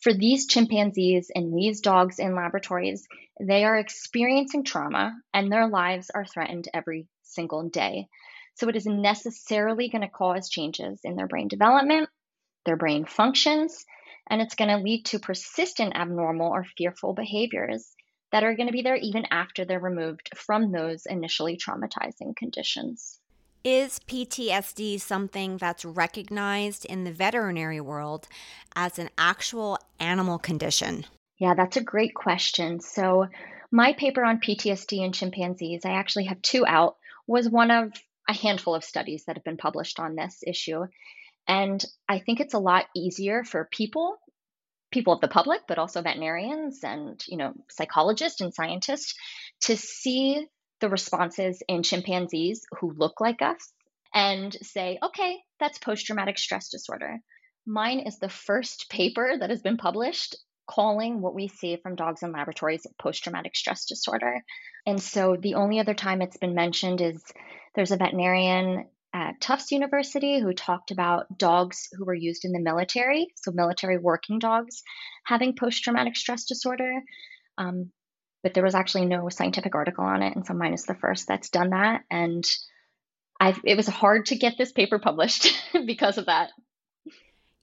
For 0.00 0.12
these 0.12 0.48
chimpanzees 0.48 1.30
and 1.32 1.56
these 1.56 1.80
dogs 1.80 2.18
in 2.18 2.34
laboratories, 2.34 3.06
they 3.40 3.62
are 3.64 3.78
experiencing 3.78 4.64
trauma 4.64 5.14
and 5.32 5.50
their 5.50 5.68
lives 5.68 6.10
are 6.12 6.26
threatened 6.26 6.66
every 6.74 7.06
single 7.22 7.68
day. 7.68 8.08
So 8.56 8.68
it 8.68 8.74
is 8.74 8.86
necessarily 8.86 9.88
going 9.88 10.02
to 10.02 10.08
cause 10.08 10.48
changes 10.48 11.02
in 11.04 11.14
their 11.14 11.28
brain 11.28 11.46
development, 11.46 12.08
their 12.66 12.76
brain 12.76 13.04
functions, 13.04 13.84
and 14.28 14.42
it's 14.42 14.56
going 14.56 14.70
to 14.70 14.82
lead 14.82 15.04
to 15.04 15.20
persistent 15.20 15.94
abnormal 15.94 16.50
or 16.50 16.66
fearful 16.76 17.14
behaviors 17.14 17.93
that 18.34 18.42
are 18.42 18.56
going 18.56 18.66
to 18.66 18.72
be 18.72 18.82
there 18.82 18.96
even 18.96 19.24
after 19.30 19.64
they're 19.64 19.78
removed 19.78 20.28
from 20.34 20.72
those 20.72 21.06
initially 21.06 21.56
traumatizing 21.56 22.34
conditions. 22.34 23.20
Is 23.62 24.00
PTSD 24.08 25.00
something 25.00 25.56
that's 25.56 25.84
recognized 25.84 26.84
in 26.84 27.04
the 27.04 27.12
veterinary 27.12 27.80
world 27.80 28.26
as 28.74 28.98
an 28.98 29.10
actual 29.16 29.78
animal 30.00 30.38
condition? 30.38 31.06
Yeah, 31.38 31.54
that's 31.54 31.76
a 31.76 31.80
great 31.84 32.12
question. 32.12 32.80
So, 32.80 33.28
my 33.70 33.92
paper 33.92 34.24
on 34.24 34.40
PTSD 34.40 35.04
in 35.04 35.12
chimpanzees, 35.12 35.84
I 35.84 35.92
actually 35.92 36.24
have 36.24 36.42
two 36.42 36.66
out, 36.66 36.96
was 37.28 37.48
one 37.48 37.70
of 37.70 37.92
a 38.28 38.32
handful 38.32 38.74
of 38.74 38.82
studies 38.82 39.26
that 39.26 39.36
have 39.36 39.44
been 39.44 39.56
published 39.56 40.00
on 40.00 40.16
this 40.16 40.42
issue. 40.44 40.86
And 41.46 41.84
I 42.08 42.18
think 42.18 42.40
it's 42.40 42.54
a 42.54 42.58
lot 42.58 42.86
easier 42.96 43.44
for 43.44 43.68
people 43.70 44.16
people 44.94 45.12
of 45.12 45.20
the 45.20 45.28
public, 45.28 45.62
but 45.68 45.78
also 45.78 46.00
veterinarians 46.00 46.82
and 46.84 47.22
you 47.26 47.36
know 47.36 47.52
psychologists 47.68 48.40
and 48.40 48.54
scientists 48.54 49.14
to 49.62 49.76
see 49.76 50.46
the 50.80 50.88
responses 50.88 51.62
in 51.68 51.82
chimpanzees 51.82 52.64
who 52.78 52.92
look 52.92 53.20
like 53.20 53.42
us 53.42 53.72
and 54.14 54.56
say, 54.62 54.98
okay, 55.02 55.38
that's 55.58 55.78
post 55.78 56.06
traumatic 56.06 56.38
stress 56.38 56.68
disorder. 56.68 57.18
Mine 57.66 58.00
is 58.00 58.18
the 58.18 58.28
first 58.28 58.88
paper 58.88 59.36
that 59.38 59.50
has 59.50 59.62
been 59.62 59.76
published 59.76 60.36
calling 60.66 61.20
what 61.20 61.34
we 61.34 61.48
see 61.48 61.76
from 61.76 61.94
dogs 61.94 62.22
in 62.22 62.32
laboratories 62.32 62.86
post 62.98 63.22
traumatic 63.22 63.56
stress 63.56 63.84
disorder. 63.86 64.42
And 64.86 65.02
so 65.02 65.36
the 65.36 65.54
only 65.54 65.80
other 65.80 65.94
time 65.94 66.22
it's 66.22 66.36
been 66.36 66.54
mentioned 66.54 67.00
is 67.00 67.22
there's 67.74 67.90
a 67.90 67.96
veterinarian 67.96 68.86
at 69.14 69.40
Tufts 69.40 69.70
University 69.70 70.40
who 70.40 70.52
talked 70.52 70.90
about 70.90 71.38
dogs 71.38 71.88
who 71.96 72.04
were 72.04 72.14
used 72.14 72.44
in 72.44 72.50
the 72.50 72.58
military, 72.58 73.28
so 73.36 73.52
military 73.52 73.96
working 73.96 74.40
dogs, 74.40 74.82
having 75.24 75.54
post 75.54 75.84
traumatic 75.84 76.16
stress 76.16 76.44
disorder. 76.44 77.00
Um, 77.56 77.92
but 78.42 78.52
there 78.52 78.64
was 78.64 78.74
actually 78.74 79.06
no 79.06 79.28
scientific 79.28 79.74
article 79.74 80.04
on 80.04 80.22
it, 80.22 80.34
and 80.34 80.44
so 80.44 80.52
mine 80.52 80.74
is 80.74 80.84
the 80.84 80.96
first 80.96 81.28
that's 81.28 81.48
done 81.48 81.70
that. 81.70 82.02
And 82.10 82.44
I've, 83.40 83.60
it 83.64 83.76
was 83.76 83.86
hard 83.86 84.26
to 84.26 84.36
get 84.36 84.58
this 84.58 84.72
paper 84.72 84.98
published 84.98 85.56
because 85.86 86.18
of 86.18 86.26
that. 86.26 86.50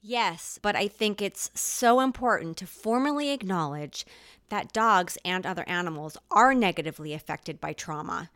Yes, 0.01 0.58
but 0.62 0.75
I 0.75 0.88
think 0.88 1.22
it's 1.22 1.51
so 1.53 2.00
important 2.00 2.58
to 2.58 2.65
formally 2.65 3.29
acknowledge 3.29 4.05
that 4.50 4.74
dogs 4.74 5.17
and 5.24 5.46
other 5.46 5.63
animals 5.67 6.17
are 6.31 6.55
negatively 6.55 7.13
affected 7.13 7.62
by 7.62 7.74
trauma 7.74 8.29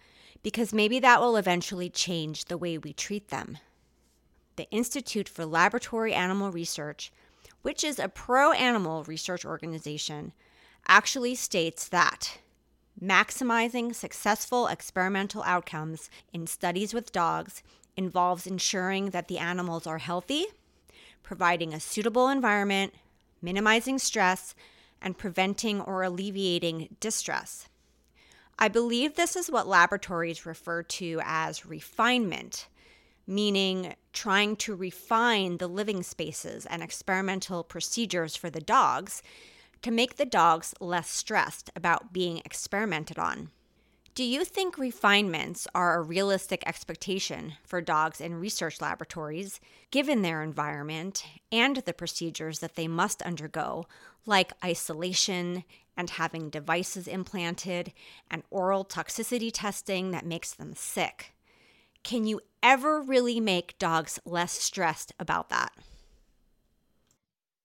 because 0.43 0.73
maybe 0.73 0.99
that 0.99 1.19
will 1.19 1.37
eventually 1.37 1.89
change 1.89 2.45
the 2.45 2.57
way 2.57 2.77
we 2.77 2.93
treat 2.93 3.29
them. 3.29 3.57
The 4.55 4.69
Institute 4.71 5.27
for 5.27 5.45
Laboratory 5.45 6.13
Animal 6.13 6.51
Research, 6.51 7.11
which 7.61 7.83
is 7.83 7.99
a 7.99 8.07
pro 8.07 8.51
animal 8.51 9.03
research 9.03 9.43
organization, 9.43 10.33
actually 10.87 11.35
states 11.35 11.87
that 11.89 12.39
maximizing 13.01 13.93
successful 13.93 14.67
experimental 14.67 15.43
outcomes 15.43 16.09
in 16.31 16.47
studies 16.47 16.93
with 16.93 17.11
dogs 17.11 17.63
involves 17.97 18.47
ensuring 18.47 19.09
that 19.09 19.27
the 19.27 19.37
animals 19.37 19.87
are 19.87 19.97
healthy, 19.97 20.45
providing 21.23 21.73
a 21.73 21.79
suitable 21.79 22.29
environment, 22.29 22.93
minimizing 23.41 23.99
stress, 23.99 24.55
and 25.01 25.17
preventing 25.17 25.81
or 25.81 26.03
alleviating 26.03 26.95
distress. 26.99 27.67
I 28.57 28.67
believe 28.69 29.15
this 29.15 29.35
is 29.35 29.51
what 29.51 29.67
laboratories 29.67 30.45
refer 30.45 30.83
to 30.83 31.19
as 31.23 31.65
refinement, 31.65 32.67
meaning 33.27 33.95
trying 34.13 34.55
to 34.57 34.75
refine 34.75 35.57
the 35.57 35.67
living 35.67 36.03
spaces 36.03 36.65
and 36.65 36.81
experimental 36.81 37.63
procedures 37.63 38.35
for 38.35 38.49
the 38.49 38.61
dogs 38.61 39.21
to 39.81 39.91
make 39.91 40.15
the 40.15 40.25
dogs 40.25 40.73
less 40.79 41.09
stressed 41.09 41.69
about 41.75 42.13
being 42.13 42.37
experimented 42.45 43.19
on. 43.19 43.49
Do 44.15 44.23
you 44.23 44.45
think 44.45 44.77
refinements 44.77 45.67
are 45.75 45.97
a 45.97 46.01
realistic 46.01 46.63
expectation 46.65 47.55
for 47.65 47.81
dogs 47.81 48.21
in 48.21 48.39
research 48.39 48.79
laboratories, 48.79 49.59
given 49.91 50.21
their 50.21 50.41
environment 50.41 51.25
and 51.51 51.75
the 51.75 51.91
procedures 51.91 52.59
that 52.59 52.75
they 52.75 52.87
must 52.87 53.21
undergo, 53.23 53.85
like 54.25 54.53
isolation 54.63 55.65
and 55.97 56.09
having 56.09 56.49
devices 56.49 57.07
implanted 57.07 57.93
and 58.29 58.43
oral 58.49 58.85
toxicity 58.85 59.51
testing 59.53 60.11
that 60.11 60.25
makes 60.25 60.53
them 60.53 60.73
sick? 60.75 61.33
Can 62.03 62.25
you 62.25 62.41
ever 62.61 63.01
really 63.01 63.39
make 63.39 63.79
dogs 63.79 64.19
less 64.25 64.51
stressed 64.51 65.13
about 65.19 65.49
that? 65.49 65.73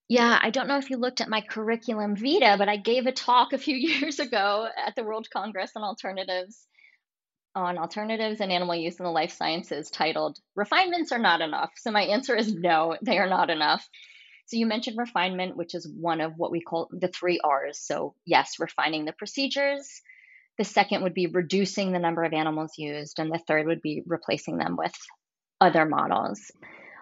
Yeah, 0.08 0.38
I 0.42 0.50
don't 0.50 0.66
know 0.66 0.78
if 0.78 0.90
you 0.90 0.96
looked 0.96 1.20
at 1.20 1.28
my 1.28 1.40
curriculum 1.40 2.16
vitae, 2.16 2.56
but 2.56 2.68
I 2.68 2.76
gave 2.76 3.06
a 3.06 3.12
talk 3.12 3.52
a 3.52 3.58
few 3.58 3.76
years 3.76 4.18
ago 4.18 4.68
at 4.76 4.96
the 4.96 5.04
World 5.04 5.28
Congress 5.30 5.72
on 5.76 5.84
Alternatives 5.84 6.66
on 7.54 7.78
alternatives 7.78 8.40
and 8.40 8.52
animal 8.52 8.74
use 8.74 8.98
in 8.98 9.04
the 9.04 9.10
life 9.10 9.32
sciences 9.32 9.90
titled 9.90 10.38
Refinements 10.54 11.12
Are 11.12 11.18
Not 11.18 11.40
Enough. 11.40 11.70
So 11.76 11.90
my 11.90 12.02
answer 12.02 12.36
is 12.36 12.54
no, 12.54 12.96
they 13.02 13.18
are 13.18 13.28
not 13.28 13.50
enough. 13.50 13.88
So 14.50 14.56
you 14.56 14.66
mentioned 14.66 14.98
refinement, 14.98 15.56
which 15.56 15.76
is 15.76 15.86
one 15.88 16.20
of 16.20 16.32
what 16.36 16.50
we 16.50 16.60
call 16.60 16.88
the 16.90 17.06
three 17.06 17.38
R's. 17.38 17.78
So, 17.78 18.16
yes, 18.26 18.58
refining 18.58 19.04
the 19.04 19.12
procedures. 19.12 20.02
The 20.58 20.64
second 20.64 21.04
would 21.04 21.14
be 21.14 21.28
reducing 21.28 21.92
the 21.92 22.00
number 22.00 22.24
of 22.24 22.32
animals 22.32 22.72
used. 22.76 23.20
And 23.20 23.30
the 23.30 23.38
third 23.46 23.68
would 23.68 23.80
be 23.80 24.02
replacing 24.04 24.58
them 24.58 24.76
with 24.76 24.92
other 25.60 25.86
models. 25.86 26.50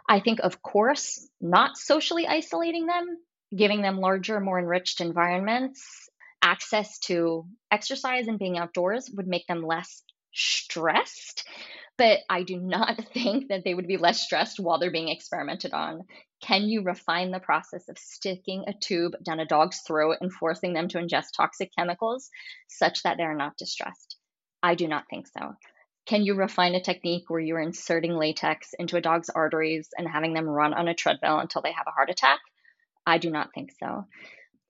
I 0.07 0.21
think, 0.21 0.41
of 0.41 0.61
course, 0.61 1.27
not 1.41 1.79
socially 1.79 2.27
isolating 2.27 2.85
them, 2.85 3.17
giving 3.57 3.81
them 3.81 3.99
larger, 3.99 4.41
more 4.41 4.59
enriched 4.59 5.01
environments, 5.01 6.11
access 6.43 6.99
to 6.99 7.47
exercise 7.71 8.29
and 8.29 8.39
being 8.39 8.59
outdoors 8.59 9.11
would 9.17 9.27
make 9.27 9.47
them 9.47 9.63
less 9.63 10.03
stressed. 10.35 11.49
But 11.99 12.21
I 12.31 12.45
do 12.45 12.59
not 12.59 12.97
think 13.13 13.49
that 13.49 13.65
they 13.65 13.75
would 13.75 13.89
be 13.89 13.97
less 13.97 14.23
stressed 14.23 14.61
while 14.61 14.79
they're 14.79 14.91
being 14.91 15.09
experimented 15.09 15.73
on. 15.75 16.05
Can 16.41 16.69
you 16.69 16.83
refine 16.83 17.33
the 17.33 17.41
process 17.41 17.89
of 17.89 17.99
sticking 17.99 18.65
a 18.67 18.73
tube 18.73 19.13
down 19.25 19.41
a 19.41 19.47
dog's 19.47 19.81
throat 19.81 20.19
and 20.21 20.33
forcing 20.33 20.73
them 20.73 20.89
to 20.89 20.99
ingest 20.99 21.33
toxic 21.37 21.71
chemicals 21.77 22.31
such 22.69 23.03
that 23.03 23.17
they're 23.17 23.35
not 23.35 23.57
distressed? 23.59 24.17
I 24.63 24.77
do 24.77 24.87
not 24.87 25.05
think 25.11 25.27
so. 25.27 25.55
Can 26.07 26.23
you 26.23 26.35
refine 26.35 26.75
a 26.75 26.81
technique 26.81 27.25
where 27.29 27.41
you're 27.41 27.61
inserting 27.61 28.15
latex 28.15 28.73
into 28.79 28.97
a 28.97 29.01
dog's 29.01 29.29
arteries 29.29 29.89
and 29.99 30.09
having 30.09 30.33
them 30.33 30.49
run 30.49 30.73
on 30.73 30.89
a 30.89 30.95
treadmill 30.95 31.39
until 31.39 31.61
they 31.61 31.73
have 31.73 31.87
a 31.87 31.91
heart 31.91 32.09
attack? 32.09 32.39
I 33.05 33.19
do 33.19 33.31
not 33.31 33.51
think 33.55 33.73
so. 33.79 34.07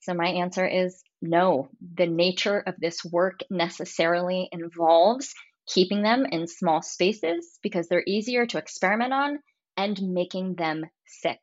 So, 0.00 0.14
my 0.14 0.26
answer 0.28 0.66
is 0.66 1.02
no. 1.20 1.68
The 1.94 2.06
nature 2.06 2.58
of 2.58 2.74
this 2.78 3.04
work 3.04 3.40
necessarily 3.50 4.48
involves 4.50 5.34
keeping 5.68 6.02
them 6.02 6.26
in 6.30 6.46
small 6.46 6.82
spaces 6.82 7.58
because 7.62 7.88
they're 7.88 8.04
easier 8.06 8.46
to 8.46 8.58
experiment 8.58 9.12
on 9.12 9.38
and 9.76 10.00
making 10.02 10.54
them 10.54 10.84
sick. 11.06 11.40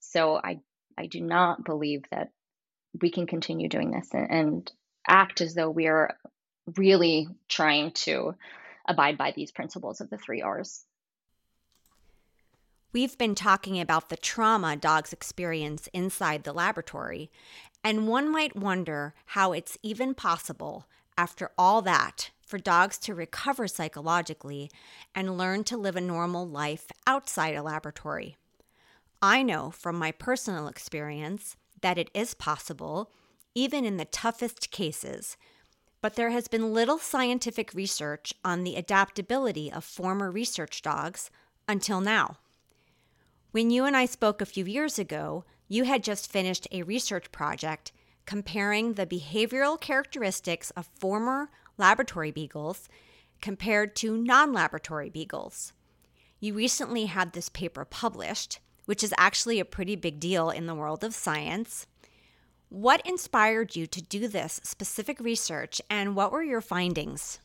So, 0.00 0.36
I, 0.36 0.60
I 0.96 1.06
do 1.06 1.20
not 1.20 1.64
believe 1.64 2.02
that 2.10 2.30
we 3.00 3.10
can 3.10 3.26
continue 3.26 3.68
doing 3.68 3.90
this 3.90 4.08
and, 4.12 4.30
and 4.30 4.72
act 5.08 5.40
as 5.40 5.54
though 5.54 5.70
we 5.70 5.86
are 5.86 6.16
really 6.76 7.28
trying 7.48 7.92
to 7.92 8.34
abide 8.88 9.18
by 9.18 9.32
these 9.34 9.52
principles 9.52 10.00
of 10.00 10.10
the 10.10 10.18
three 10.18 10.42
R's. 10.42 10.84
We've 12.92 13.18
been 13.18 13.34
talking 13.34 13.78
about 13.78 14.08
the 14.08 14.16
trauma 14.16 14.76
dogs 14.76 15.12
experience 15.12 15.88
inside 15.92 16.44
the 16.44 16.52
laboratory, 16.52 17.30
and 17.84 18.08
one 18.08 18.30
might 18.30 18.56
wonder 18.56 19.14
how 19.26 19.52
it's 19.52 19.76
even 19.82 20.14
possible, 20.14 20.86
after 21.18 21.50
all 21.58 21.82
that, 21.82 22.30
for 22.46 22.58
dogs 22.58 22.96
to 22.98 23.14
recover 23.14 23.66
psychologically 23.66 24.70
and 25.14 25.36
learn 25.36 25.64
to 25.64 25.76
live 25.76 25.96
a 25.96 26.00
normal 26.00 26.48
life 26.48 26.86
outside 27.06 27.56
a 27.56 27.62
laboratory. 27.62 28.36
I 29.20 29.42
know 29.42 29.70
from 29.70 29.98
my 29.98 30.12
personal 30.12 30.68
experience 30.68 31.56
that 31.82 31.98
it 31.98 32.10
is 32.14 32.34
possible, 32.34 33.10
even 33.54 33.84
in 33.84 33.96
the 33.96 34.04
toughest 34.04 34.70
cases, 34.70 35.36
but 36.00 36.14
there 36.14 36.30
has 36.30 36.46
been 36.46 36.72
little 36.72 36.98
scientific 36.98 37.74
research 37.74 38.32
on 38.44 38.62
the 38.62 38.76
adaptability 38.76 39.72
of 39.72 39.84
former 39.84 40.30
research 40.30 40.82
dogs 40.82 41.30
until 41.66 42.00
now. 42.00 42.36
When 43.50 43.70
you 43.70 43.84
and 43.84 43.96
I 43.96 44.06
spoke 44.06 44.40
a 44.40 44.46
few 44.46 44.66
years 44.66 44.98
ago, 44.98 45.44
you 45.66 45.84
had 45.84 46.04
just 46.04 46.30
finished 46.30 46.68
a 46.70 46.84
research 46.84 47.32
project 47.32 47.90
comparing 48.26 48.92
the 48.92 49.06
behavioral 49.06 49.80
characteristics 49.80 50.70
of 50.72 50.86
former 50.86 51.48
laboratory 51.78 52.30
beagles 52.30 52.88
compared 53.40 53.96
to 53.96 54.16
non 54.16 54.52
laboratory 54.52 55.10
beagles. 55.10 55.72
You 56.40 56.54
recently 56.54 57.06
had 57.06 57.32
this 57.32 57.48
paper 57.48 57.84
published, 57.84 58.60
which 58.84 59.02
is 59.02 59.14
actually 59.18 59.60
a 59.60 59.64
pretty 59.64 59.96
big 59.96 60.20
deal 60.20 60.50
in 60.50 60.66
the 60.66 60.74
world 60.74 61.04
of 61.04 61.14
science. 61.14 61.86
What 62.68 63.06
inspired 63.06 63.76
you 63.76 63.86
to 63.86 64.02
do 64.02 64.28
this 64.28 64.60
specific 64.64 65.20
research 65.20 65.80
and 65.88 66.16
what 66.16 66.32
were 66.32 66.42
your 66.42 66.60
findings? 66.60 67.38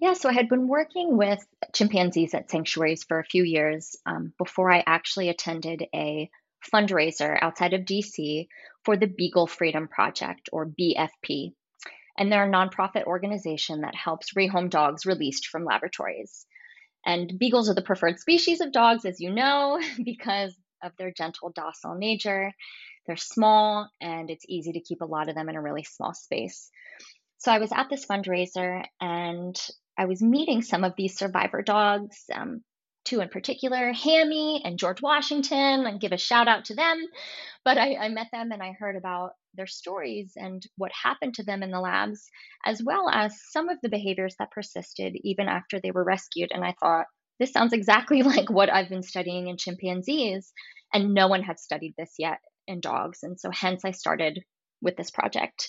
Yeah, 0.00 0.14
so 0.14 0.28
I 0.28 0.32
had 0.32 0.48
been 0.48 0.66
working 0.66 1.16
with 1.16 1.38
chimpanzees 1.72 2.34
at 2.34 2.50
sanctuaries 2.50 3.04
for 3.04 3.20
a 3.20 3.24
few 3.24 3.44
years 3.44 3.94
um, 4.04 4.32
before 4.36 4.72
I 4.72 4.82
actually 4.84 5.28
attended 5.28 5.86
a 5.94 6.28
fundraiser 6.72 7.38
outside 7.40 7.72
of 7.72 7.82
DC 7.82 8.48
for 8.84 8.96
the 8.96 9.06
Beagle 9.06 9.46
Freedom 9.46 9.86
Project, 9.86 10.48
or 10.52 10.66
BFP. 10.66 11.52
And 12.18 12.30
they're 12.30 12.48
a 12.48 12.52
nonprofit 12.52 13.04
organization 13.04 13.80
that 13.82 13.94
helps 13.94 14.34
rehome 14.34 14.70
dogs 14.70 15.06
released 15.06 15.46
from 15.46 15.64
laboratories. 15.64 16.46
And 17.04 17.38
beagles 17.38 17.68
are 17.68 17.74
the 17.74 17.82
preferred 17.82 18.20
species 18.20 18.60
of 18.60 18.72
dogs, 18.72 19.04
as 19.04 19.20
you 19.20 19.30
know, 19.30 19.80
because 20.04 20.54
of 20.82 20.92
their 20.96 21.12
gentle, 21.12 21.50
docile 21.50 21.94
nature. 21.94 22.52
They're 23.06 23.16
small 23.16 23.88
and 24.00 24.30
it's 24.30 24.44
easy 24.48 24.72
to 24.72 24.80
keep 24.80 25.00
a 25.00 25.06
lot 25.06 25.28
of 25.28 25.34
them 25.34 25.48
in 25.48 25.56
a 25.56 25.62
really 25.62 25.84
small 25.84 26.14
space. 26.14 26.70
So 27.38 27.50
I 27.50 27.58
was 27.58 27.72
at 27.72 27.88
this 27.90 28.06
fundraiser 28.06 28.84
and 29.00 29.60
I 29.98 30.04
was 30.04 30.22
meeting 30.22 30.62
some 30.62 30.84
of 30.84 30.94
these 30.96 31.18
survivor 31.18 31.62
dogs, 31.62 32.24
um, 32.32 32.62
two 33.04 33.20
in 33.20 33.28
particular, 33.28 33.92
Hammy 33.92 34.62
and 34.64 34.78
George 34.78 35.02
Washington, 35.02 35.86
and 35.86 36.00
give 36.00 36.12
a 36.12 36.18
shout 36.18 36.46
out 36.46 36.66
to 36.66 36.76
them. 36.76 37.04
But 37.64 37.78
I, 37.78 37.96
I 37.96 38.08
met 38.10 38.28
them 38.32 38.52
and 38.52 38.62
I 38.62 38.72
heard 38.78 38.96
about 38.96 39.32
their 39.54 39.66
stories 39.66 40.32
and 40.36 40.62
what 40.76 40.92
happened 40.92 41.34
to 41.34 41.44
them 41.44 41.62
in 41.62 41.70
the 41.70 41.80
labs, 41.80 42.28
as 42.64 42.82
well 42.82 43.08
as 43.10 43.40
some 43.50 43.68
of 43.68 43.78
the 43.82 43.88
behaviors 43.88 44.34
that 44.38 44.50
persisted 44.50 45.14
even 45.22 45.48
after 45.48 45.80
they 45.80 45.90
were 45.90 46.04
rescued. 46.04 46.50
And 46.52 46.64
I 46.64 46.74
thought, 46.80 47.06
this 47.38 47.52
sounds 47.52 47.72
exactly 47.72 48.22
like 48.22 48.50
what 48.50 48.72
I've 48.72 48.88
been 48.88 49.02
studying 49.02 49.48
in 49.48 49.56
chimpanzees, 49.56 50.52
and 50.92 51.14
no 51.14 51.28
one 51.28 51.42
had 51.42 51.58
studied 51.58 51.94
this 51.96 52.14
yet 52.18 52.38
in 52.66 52.80
dogs. 52.80 53.20
And 53.22 53.38
so, 53.38 53.50
hence, 53.50 53.84
I 53.84 53.90
started 53.90 54.42
with 54.80 54.96
this 54.96 55.10
project. 55.10 55.68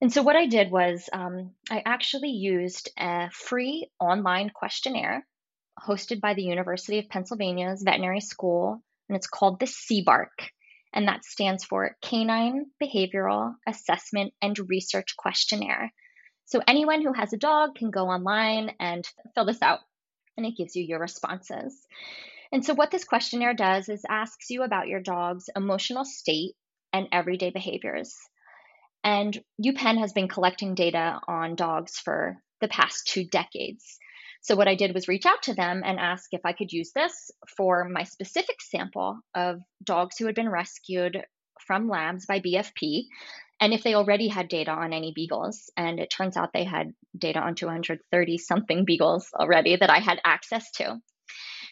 And 0.00 0.12
so, 0.12 0.22
what 0.22 0.36
I 0.36 0.46
did 0.46 0.70
was 0.70 1.08
um, 1.12 1.52
I 1.70 1.82
actually 1.84 2.30
used 2.30 2.90
a 2.98 3.30
free 3.30 3.90
online 4.00 4.50
questionnaire 4.50 5.26
hosted 5.78 6.20
by 6.20 6.34
the 6.34 6.42
University 6.42 6.98
of 6.98 7.08
Pennsylvania's 7.08 7.82
veterinary 7.82 8.20
school, 8.20 8.82
and 9.08 9.16
it's 9.16 9.26
called 9.26 9.60
the 9.60 9.66
C-BARQ, 9.66 10.28
and 10.92 11.08
that 11.08 11.24
stands 11.24 11.64
for 11.64 11.96
Canine 12.02 12.66
Behavioral 12.82 13.54
Assessment 13.66 14.32
and 14.42 14.58
Research 14.68 15.16
Questionnaire. 15.16 15.92
So, 16.46 16.60
anyone 16.66 17.02
who 17.02 17.12
has 17.12 17.32
a 17.32 17.38
dog 17.38 17.76
can 17.76 17.90
go 17.90 18.08
online 18.08 18.74
and 18.80 19.08
fill 19.34 19.44
this 19.44 19.62
out, 19.62 19.80
and 20.36 20.44
it 20.44 20.56
gives 20.56 20.74
you 20.74 20.82
your 20.82 20.98
responses. 20.98 21.86
And 22.50 22.64
so, 22.64 22.74
what 22.74 22.90
this 22.90 23.04
questionnaire 23.04 23.54
does 23.54 23.88
is 23.88 24.04
asks 24.08 24.50
you 24.50 24.64
about 24.64 24.88
your 24.88 25.00
dog's 25.00 25.48
emotional 25.54 26.04
state 26.04 26.54
and 26.92 27.06
everyday 27.12 27.50
behaviors. 27.50 28.16
And 29.04 29.40
UPenn 29.64 29.98
has 29.98 30.12
been 30.12 30.26
collecting 30.26 30.74
data 30.74 31.20
on 31.28 31.54
dogs 31.54 31.98
for 31.98 32.36
the 32.60 32.68
past 32.68 33.06
two 33.06 33.24
decades. 33.24 33.99
So, 34.42 34.56
what 34.56 34.68
I 34.68 34.74
did 34.74 34.94
was 34.94 35.08
reach 35.08 35.26
out 35.26 35.42
to 35.44 35.54
them 35.54 35.82
and 35.84 35.98
ask 35.98 36.32
if 36.32 36.40
I 36.44 36.52
could 36.52 36.72
use 36.72 36.92
this 36.94 37.30
for 37.56 37.88
my 37.88 38.04
specific 38.04 38.62
sample 38.62 39.20
of 39.34 39.60
dogs 39.84 40.16
who 40.18 40.26
had 40.26 40.34
been 40.34 40.48
rescued 40.48 41.22
from 41.66 41.88
labs 41.88 42.26
by 42.26 42.40
BFP 42.40 43.04
and 43.60 43.74
if 43.74 43.82
they 43.82 43.94
already 43.94 44.28
had 44.28 44.48
data 44.48 44.70
on 44.70 44.92
any 44.92 45.12
beagles. 45.14 45.70
And 45.76 46.00
it 46.00 46.10
turns 46.10 46.36
out 46.36 46.52
they 46.52 46.64
had 46.64 46.92
data 47.16 47.38
on 47.38 47.54
230 47.54 48.38
something 48.38 48.84
beagles 48.86 49.30
already 49.38 49.76
that 49.76 49.90
I 49.90 49.98
had 49.98 50.20
access 50.24 50.70
to. 50.72 51.00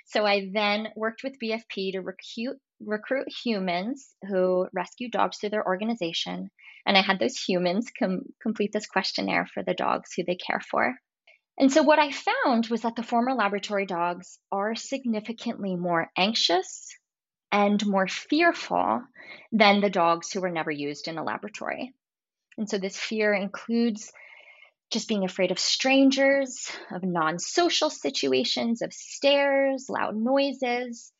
So 0.06 0.24
I 0.24 0.50
then 0.52 0.88
worked 0.96 1.22
with 1.22 1.38
BFP 1.42 1.92
to 1.92 2.00
recruit, 2.00 2.58
recruit 2.80 3.26
humans 3.44 4.14
who 4.26 4.66
rescue 4.72 5.10
dogs 5.10 5.38
through 5.38 5.50
their 5.50 5.66
organization. 5.66 6.50
And 6.86 6.96
I 6.96 7.02
had 7.02 7.18
those 7.18 7.36
humans 7.36 7.90
com- 7.98 8.22
complete 8.40 8.72
this 8.72 8.86
questionnaire 8.86 9.46
for 9.52 9.62
the 9.62 9.74
dogs 9.74 10.10
who 10.14 10.24
they 10.24 10.36
care 10.36 10.60
for. 10.70 10.94
And 11.58 11.72
so 11.72 11.82
what 11.82 11.98
I 11.98 12.12
found 12.12 12.68
was 12.68 12.82
that 12.82 12.94
the 12.94 13.02
former 13.02 13.34
laboratory 13.34 13.84
dogs 13.84 14.38
are 14.52 14.76
significantly 14.76 15.74
more 15.74 16.10
anxious 16.16 16.96
and 17.50 17.84
more 17.84 18.06
fearful 18.06 19.02
than 19.50 19.80
the 19.80 19.90
dogs 19.90 20.30
who 20.30 20.40
were 20.40 20.50
never 20.50 20.70
used 20.70 21.08
in 21.08 21.18
a 21.18 21.24
laboratory. 21.24 21.92
And 22.56 22.70
so 22.70 22.78
this 22.78 22.96
fear 22.96 23.34
includes 23.34 24.12
just 24.90 25.08
being 25.08 25.24
afraid 25.24 25.50
of 25.50 25.58
strangers, 25.58 26.70
of 26.92 27.02
non 27.02 27.38
social 27.38 27.90
situations, 27.90 28.80
of 28.80 28.92
stairs, 28.92 29.86
loud 29.88 30.16
noises. 30.16 31.12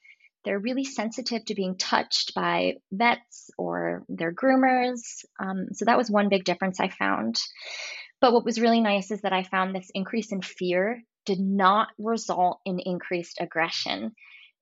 They're 0.45 0.59
really 0.59 0.85
sensitive 0.85 1.45
to 1.47 1.55
being 1.55 1.77
touched 1.77 2.35
by 2.35 2.75
vets 2.93 3.51
or 3.59 4.05
their 4.09 4.33
groomers. 4.33 5.25
Um, 5.39 5.67
so 5.73 5.85
that 5.85 5.99
was 5.99 6.11
one 6.11 6.29
big 6.29 6.45
difference 6.45 6.81
I 6.81 6.89
found. 6.89 7.41
But 8.21 8.33
what 8.33 8.45
was 8.45 8.61
really 8.61 8.81
nice 8.81 9.11
is 9.11 9.21
that 9.23 9.33
I 9.33 9.45
found 9.45 9.75
this 9.75 9.91
increase 9.95 10.33
in 10.33 10.43
fear 10.43 11.03
did 11.25 11.41
not 11.41 11.89
result 11.99 12.61
in 12.65 12.81
increased 12.81 13.39
aggression. 13.41 14.13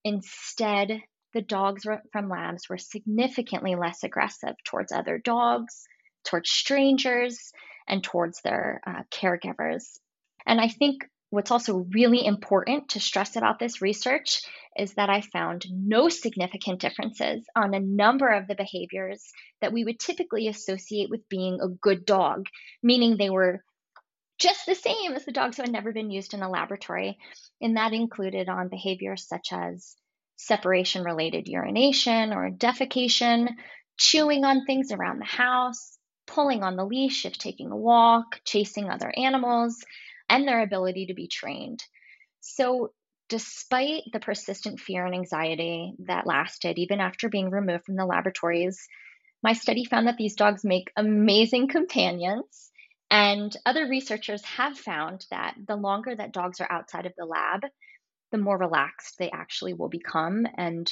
Instead, 0.05 1.01
the 1.33 1.43
dogs 1.43 1.87
from 2.13 2.29
labs 2.29 2.69
were 2.69 2.79
significantly 2.79 3.75
less 3.75 4.03
aggressive 4.03 4.55
towards 4.65 4.93
other 4.93 5.19
dogs, 5.19 5.85
towards 6.25 6.51
strangers, 6.51 7.53
and 7.89 8.03
towards 8.03 8.41
their 8.43 8.81
uh, 8.87 9.03
caregivers. 9.11 9.99
And 10.47 10.61
I 10.61 10.69
think 10.69 11.09
what's 11.31 11.51
also 11.51 11.87
really 11.93 12.25
important 12.25 12.91
to 12.91 13.01
stress 13.01 13.37
about 13.37 13.59
this 13.59 13.83
research 13.83 14.43
is 14.77 14.95
that 14.95 15.11
I 15.11 15.23
found 15.23 15.67
no 15.71 16.09
significant 16.09 16.81
differences 16.81 17.45
on 17.57 17.75
a 17.75 17.81
number 17.81 18.29
of 18.29 18.47
the 18.47 18.55
behaviors 18.55 19.25
that 19.61 19.73
we 19.73 19.85
would 19.85 19.99
typically 19.99 20.49
associate 20.49 21.11
with 21.11 21.29
being 21.29 21.59
a 21.61 21.69
good 21.69 22.05
dog, 22.05 22.47
meaning 22.83 23.17
they 23.17 23.31
were 23.31 23.63
just 24.39 24.67
the 24.67 24.75
same 24.75 25.13
as 25.13 25.25
the 25.25 25.33
dogs 25.33 25.57
who 25.57 25.63
had 25.63 25.73
never 25.73 25.93
been 25.93 26.11
used 26.11 26.35
in 26.35 26.43
a 26.43 26.51
laboratory. 26.51 27.19
And 27.61 27.77
that 27.77 27.95
included 27.95 28.49
on 28.49 28.69
behaviors 28.69 29.27
such 29.27 29.49
as 29.53 29.97
separation 30.37 31.03
related 31.03 31.49
urination 31.49 32.33
or 32.33 32.51
defecation, 32.51 33.49
chewing 33.99 34.45
on 34.45 34.67
things 34.67 34.93
around 34.93 35.19
the 35.21 35.25
house, 35.25 35.97
pulling 36.27 36.63
on 36.63 36.77
the 36.77 36.85
leash 36.85 37.25
if 37.25 37.39
taking 37.39 37.71
a 37.71 37.77
walk, 37.77 38.41
chasing 38.45 38.91
other 38.91 39.11
animals, 39.17 39.83
and 40.29 40.47
their 40.47 40.63
ability 40.63 41.07
to 41.07 41.15
be 41.15 41.29
trained. 41.29 41.83
So, 42.41 42.93
despite 43.29 44.05
the 44.13 44.21
persistent 44.21 44.79
fear 44.79 45.05
and 45.05 45.15
anxiety 45.15 45.95
that 46.07 46.27
lasted 46.27 46.79
even 46.79 47.01
after 47.01 47.29
being 47.29 47.51
removed 47.51 47.85
from 47.87 47.97
the 47.97 48.07
laboratories, 48.07 48.87
my 49.43 49.53
study 49.53 49.85
found 49.85 50.07
that 50.07 50.17
these 50.17 50.37
dogs 50.37 50.65
make 50.65 50.93
amazing 50.97 51.69
companions. 51.69 52.71
And 53.11 53.57
other 53.65 53.87
researchers 53.89 54.45
have 54.45 54.77
found 54.77 55.25
that 55.31 55.55
the 55.67 55.77
longer 55.77 56.15
that 56.15 56.33
dogs 56.33 56.61
are 56.61 56.71
outside 56.71 57.07
of 57.07 57.13
the 57.17 57.25
lab, 57.25 57.61
the 58.33 58.39
more 58.39 58.59
relaxed 58.59 59.17
they 59.19 59.31
actually 59.31 59.75
will 59.75 59.89
become. 59.89 60.47
And 60.57 60.91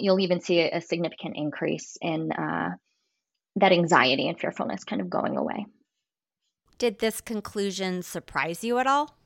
you'll 0.00 0.20
even 0.20 0.40
see 0.40 0.60
a, 0.60 0.80
significant 0.80 1.36
increase 1.36 1.96
in 2.00 2.32
uh, 2.32 2.70
that 3.56 3.72
anxiety 3.72 4.28
and 4.28 4.38
fearfulness 4.38 4.84
kind 4.84 5.00
of 5.00 5.10
going 5.10 5.36
away. 5.36 5.66
Did 6.78 6.98
this 6.98 7.20
conclusion 7.20 8.02
surprise 8.02 8.62
you 8.62 8.78
at 8.78 8.86
all? 8.86 9.16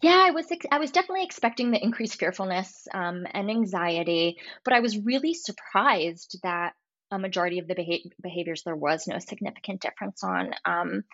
Yeah, 0.00 0.22
I 0.26 0.30
was 0.30 0.46
I 0.70 0.78
was 0.78 0.90
definitely 0.90 1.24
expecting 1.24 1.70
the 1.70 1.82
increased 1.82 2.18
fearfulness 2.18 2.88
um, 2.92 3.26
and 3.32 3.50
anxiety, 3.50 4.38
but 4.64 4.74
I 4.74 4.80
was 4.80 4.98
really 4.98 5.34
surprised 5.34 6.38
that 6.42 6.72
a 7.10 7.18
majority 7.18 7.58
of 7.58 7.68
the 7.68 7.74
beha- 7.74 8.10
behaviors 8.22 8.62
there 8.64 8.76
was 8.76 9.06
no 9.06 9.18
significant 9.18 9.80
difference 9.80 10.22
on. 10.24 10.50
Um, 10.64 11.04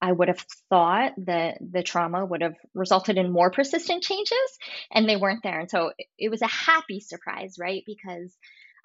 I 0.00 0.12
would 0.12 0.28
have 0.28 0.44
thought 0.68 1.12
that 1.24 1.58
the 1.60 1.82
trauma 1.82 2.24
would 2.24 2.42
have 2.42 2.56
resulted 2.74 3.16
in 3.16 3.32
more 3.32 3.50
persistent 3.50 4.02
changes, 4.02 4.58
and 4.92 5.08
they 5.08 5.16
weren't 5.16 5.42
there. 5.42 5.60
And 5.60 5.70
so 5.70 5.92
it 6.18 6.28
was 6.28 6.42
a 6.42 6.46
happy 6.46 7.00
surprise, 7.00 7.56
right? 7.58 7.82
Because 7.86 8.36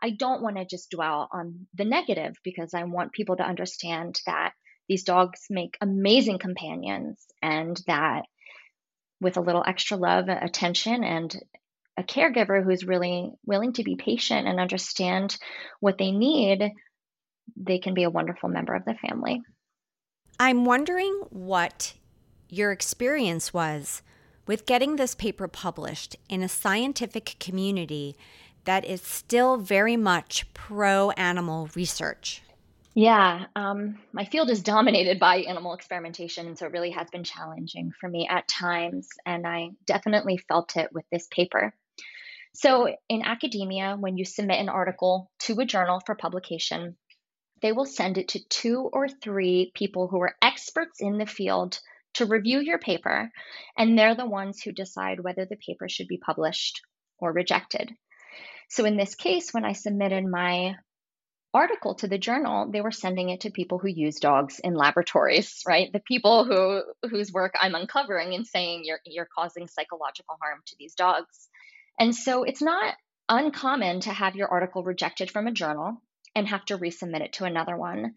I 0.02 0.12
don't 0.12 0.42
want 0.42 0.58
to 0.58 0.66
just 0.66 0.90
dwell 0.90 1.30
on 1.32 1.68
the 1.74 1.86
negative 1.86 2.36
because 2.44 2.74
I 2.74 2.84
want 2.86 3.12
people 3.12 3.36
to 3.36 3.44
understand 3.44 4.20
that 4.26 4.54
these 4.92 5.04
dogs 5.04 5.46
make 5.50 5.78
amazing 5.80 6.38
companions 6.38 7.26
and 7.42 7.82
that 7.88 8.24
with 9.22 9.38
a 9.38 9.42
little 9.42 9.64
extra 9.66 9.96
love, 9.96 10.28
attention, 10.28 11.06
and 11.06 11.34
a 11.96 12.04
caregiver 12.04 12.62
who's 12.62 12.84
really 12.84 13.32
willing 13.46 13.72
to 13.72 13.84
be 13.84 13.96
patient 13.96 14.50
and 14.50 14.60
understand 14.60 15.38
what 15.80 15.98
they 15.98 16.12
need, 16.12 16.74
they 17.56 17.80
can 17.80 17.94
be 17.94 18.04
a 18.04 18.10
wonderful 18.10 18.50
member 18.50 18.76
of 18.76 18.84
the 18.84 18.96
family. 18.96 19.42
I'm 20.38 20.66
wondering 20.66 21.22
what 21.30 21.94
your 22.50 22.74
experience 22.74 23.54
was 23.54 24.02
with 24.46 24.66
getting 24.66 24.98
this 24.98 25.16
paper 25.16 25.48
published 25.48 26.18
in 26.28 26.44
a 26.44 26.50
scientific 26.50 27.38
community 27.40 28.18
that 28.66 28.84
is 28.84 29.02
still 29.02 29.56
very 29.56 29.96
much 29.96 30.54
pro 30.54 31.12
animal 31.12 31.70
research. 31.76 32.42
Yeah, 32.94 33.46
um, 33.56 34.00
my 34.12 34.26
field 34.26 34.50
is 34.50 34.64
dominated 34.64 35.18
by 35.18 35.38
animal 35.38 35.74
experimentation, 35.74 36.48
and 36.48 36.58
so 36.58 36.66
it 36.66 36.74
really 36.74 36.92
has 36.92 37.10
been 37.10 37.24
challenging 37.24 37.92
for 37.98 38.10
me 38.10 38.28
at 38.30 38.50
times, 38.50 39.08
and 39.26 39.48
I 39.48 39.70
definitely 39.86 40.38
felt 40.38 40.76
it 40.76 40.90
with 40.92 41.06
this 41.10 41.28
paper. 41.32 41.74
So, 42.54 42.94
in 43.08 43.22
academia, 43.22 43.96
when 43.98 44.18
you 44.18 44.26
submit 44.26 44.60
an 44.60 44.68
article 44.68 45.32
to 45.42 45.58
a 45.62 45.66
journal 45.66 46.02
for 46.06 46.16
publication, 46.16 46.98
they 47.62 47.72
will 47.72 47.86
send 47.86 48.18
it 48.18 48.30
to 48.30 48.46
two 48.50 48.90
or 48.92 49.08
three 49.08 49.72
people 49.74 50.10
who 50.10 50.20
are 50.22 50.36
experts 50.42 51.00
in 51.00 51.18
the 51.18 51.26
field 51.26 51.80
to 52.16 52.26
review 52.26 52.60
your 52.60 52.80
paper, 52.80 53.32
and 53.78 53.98
they're 53.98 54.16
the 54.16 54.26
ones 54.26 54.62
who 54.62 54.74
decide 54.74 55.22
whether 55.22 55.46
the 55.46 55.56
paper 55.56 55.88
should 55.88 56.10
be 56.10 56.18
published 56.18 56.82
or 57.20 57.32
rejected. 57.32 57.94
So, 58.68 58.84
in 58.84 58.98
this 58.98 59.16
case, 59.16 59.54
when 59.54 59.64
I 59.64 59.72
submitted 59.72 60.26
my 60.26 60.76
article 61.54 61.96
to 61.96 62.08
the 62.08 62.18
journal, 62.18 62.70
they 62.72 62.82
were 62.82 62.92
sending 62.92 63.30
it 63.30 63.42
to 63.42 63.52
people 63.52 63.78
who 63.78 63.88
use 63.88 64.20
dogs 64.20 64.60
in 64.60 64.74
laboratories, 64.74 65.64
right? 65.68 65.92
The 65.92 66.00
people 66.00 66.46
who 66.46 66.84
whose 67.10 67.32
work 67.32 67.54
I'm 67.60 67.76
uncovering 67.76 68.34
and 68.34 68.46
saying 68.48 68.82
you're 68.86 69.00
you're 69.06 69.28
causing 69.38 69.68
psychological 69.68 70.38
harm 70.42 70.62
to 70.68 70.76
these 70.80 70.96
dogs. 70.96 71.50
And 72.00 72.16
so 72.16 72.44
it's 72.44 72.62
not 72.62 72.96
uncommon 73.30 74.02
to 74.02 74.12
have 74.12 74.36
your 74.36 74.48
article 74.48 74.84
rejected 74.84 75.30
from 75.32 75.48
a 75.48 75.52
journal 75.52 75.98
and 76.36 76.48
have 76.48 76.66
to 76.66 76.78
resubmit 76.78 77.22
it 77.22 77.34
to 77.34 77.46
another 77.46 77.78
one. 77.78 78.14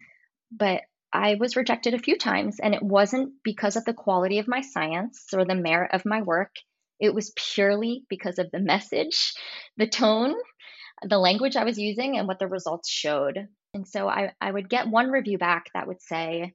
But 0.51 0.81
I 1.11 1.35
was 1.35 1.55
rejected 1.55 1.93
a 1.93 1.99
few 1.99 2.17
times, 2.17 2.59
and 2.59 2.73
it 2.73 2.83
wasn't 2.83 3.33
because 3.43 3.77
of 3.77 3.85
the 3.85 3.93
quality 3.93 4.39
of 4.39 4.47
my 4.47 4.61
science 4.61 5.27
or 5.33 5.45
the 5.45 5.55
merit 5.55 5.91
of 5.93 6.05
my 6.05 6.21
work. 6.21 6.55
It 6.99 7.13
was 7.13 7.33
purely 7.35 8.03
because 8.09 8.39
of 8.39 8.51
the 8.51 8.59
message, 8.59 9.33
the 9.77 9.87
tone, 9.87 10.35
the 11.03 11.19
language 11.19 11.55
I 11.55 11.63
was 11.63 11.77
using 11.77 12.17
and 12.17 12.27
what 12.27 12.39
the 12.39 12.47
results 12.47 12.89
showed. 12.89 13.47
And 13.73 13.87
so 13.87 14.07
I, 14.07 14.33
I 14.39 14.51
would 14.51 14.69
get 14.69 14.87
one 14.87 15.11
review 15.11 15.37
back 15.37 15.65
that 15.73 15.87
would 15.87 16.01
say, 16.01 16.53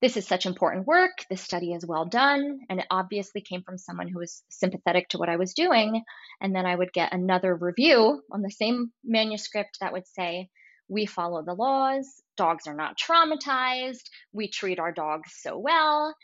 This 0.00 0.16
is 0.16 0.26
such 0.26 0.46
important 0.46 0.86
work. 0.86 1.12
This 1.28 1.42
study 1.42 1.72
is 1.72 1.86
well 1.86 2.06
done. 2.06 2.60
And 2.70 2.80
it 2.80 2.86
obviously 2.90 3.42
came 3.42 3.62
from 3.62 3.78
someone 3.78 4.08
who 4.08 4.18
was 4.18 4.42
sympathetic 4.48 5.10
to 5.10 5.18
what 5.18 5.28
I 5.28 5.36
was 5.36 5.54
doing. 5.54 6.02
And 6.40 6.54
then 6.54 6.66
I 6.66 6.74
would 6.74 6.92
get 6.92 7.12
another 7.12 7.54
review 7.54 8.22
on 8.32 8.42
the 8.42 8.50
same 8.50 8.92
manuscript 9.04 9.78
that 9.80 9.92
would 9.92 10.06
say, 10.06 10.48
We 10.88 11.06
follow 11.06 11.42
the 11.42 11.54
laws. 11.54 12.06
Dogs 12.36 12.66
are 12.66 12.74
not 12.74 12.98
traumatized. 12.98 14.08
We 14.32 14.48
treat 14.48 14.78
our 14.78 14.92
dogs 14.92 15.32
so 15.36 15.58
well. 15.58 16.14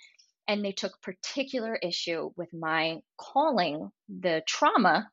And 0.49 0.65
they 0.65 0.73
took 0.73 1.01
particular 1.03 1.77
issue 1.77 2.31
with 2.37 2.53
my 2.53 2.99
calling 3.17 3.91
the 4.09 4.43
trauma 4.47 5.09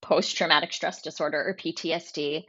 post 0.00 0.36
traumatic 0.36 0.72
stress 0.72 1.02
disorder 1.02 1.38
or 1.38 1.54
PTSD. 1.54 2.44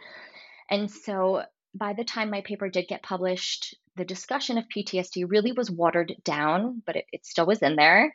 And 0.70 0.90
so 0.90 1.44
by 1.74 1.94
the 1.94 2.04
time 2.04 2.30
my 2.30 2.42
paper 2.42 2.70
did 2.70 2.88
get 2.88 3.04
published, 3.04 3.76
the 3.96 4.06
discussion 4.06 4.58
of 4.58 4.66
PTSD 4.76 5.26
really 5.28 5.52
was 5.52 5.70
watered 5.70 6.16
down, 6.24 6.82
but 6.86 6.96
it, 6.96 7.06
it 7.12 7.26
still 7.26 7.46
was 7.46 7.62
in 7.62 7.76
there. 7.76 8.14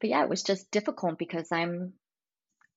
But 0.00 0.10
yeah, 0.10 0.22
it 0.22 0.28
was 0.28 0.42
just 0.42 0.70
difficult 0.70 1.18
because 1.18 1.50
I'm 1.52 1.94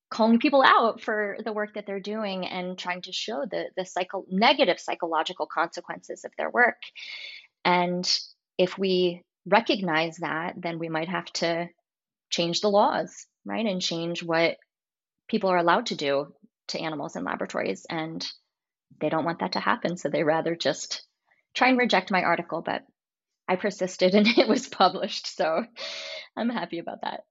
calling 0.09 0.39
people 0.39 0.61
out 0.63 1.01
for 1.01 1.37
the 1.43 1.53
work 1.53 1.73
that 1.73 1.85
they're 1.85 2.01
doing 2.01 2.45
and 2.45 2.77
trying 2.77 3.01
to 3.03 3.13
show 3.13 3.45
the 3.49 3.65
the 3.75 3.85
psycho 3.85 4.25
negative 4.29 4.79
psychological 4.79 5.45
consequences 5.45 6.25
of 6.25 6.31
their 6.37 6.49
work. 6.49 6.81
And 7.63 8.07
if 8.57 8.77
we 8.77 9.23
recognize 9.45 10.17
that, 10.17 10.55
then 10.57 10.79
we 10.79 10.89
might 10.89 11.09
have 11.09 11.25
to 11.33 11.69
change 12.29 12.61
the 12.61 12.69
laws, 12.69 13.25
right? 13.45 13.65
And 13.65 13.81
change 13.81 14.23
what 14.23 14.57
people 15.31 15.49
are 15.49 15.57
allowed 15.57 15.85
to 15.87 15.95
do 15.95 16.27
to 16.67 16.79
animals 16.79 17.15
in 17.15 17.23
laboratories. 17.23 17.85
And 17.89 18.27
they 18.99 19.09
don't 19.09 19.23
want 19.23 19.39
that 19.39 19.53
to 19.53 19.59
happen. 19.59 19.97
So 19.97 20.09
they 20.09 20.23
rather 20.23 20.55
just 20.55 21.03
try 21.55 21.69
and 21.69 21.77
reject 21.77 22.11
my 22.11 22.21
article. 22.21 22.61
But 22.61 22.83
I 23.47 23.55
persisted 23.55 24.13
and 24.15 24.27
it 24.27 24.47
was 24.47 24.67
published. 24.67 25.35
So 25.35 25.63
I'm 26.35 26.49
happy 26.49 26.79
about 26.79 27.01
that. 27.01 27.23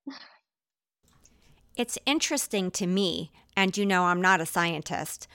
It's 1.77 1.99
interesting 2.05 2.71
to 2.73 2.87
me, 2.87 3.31
and 3.57 3.77
you 3.77 3.87
know, 3.87 4.05
I'm 4.05 4.21
not 4.21 4.41
a 4.41 4.47
scientist, 4.47 5.29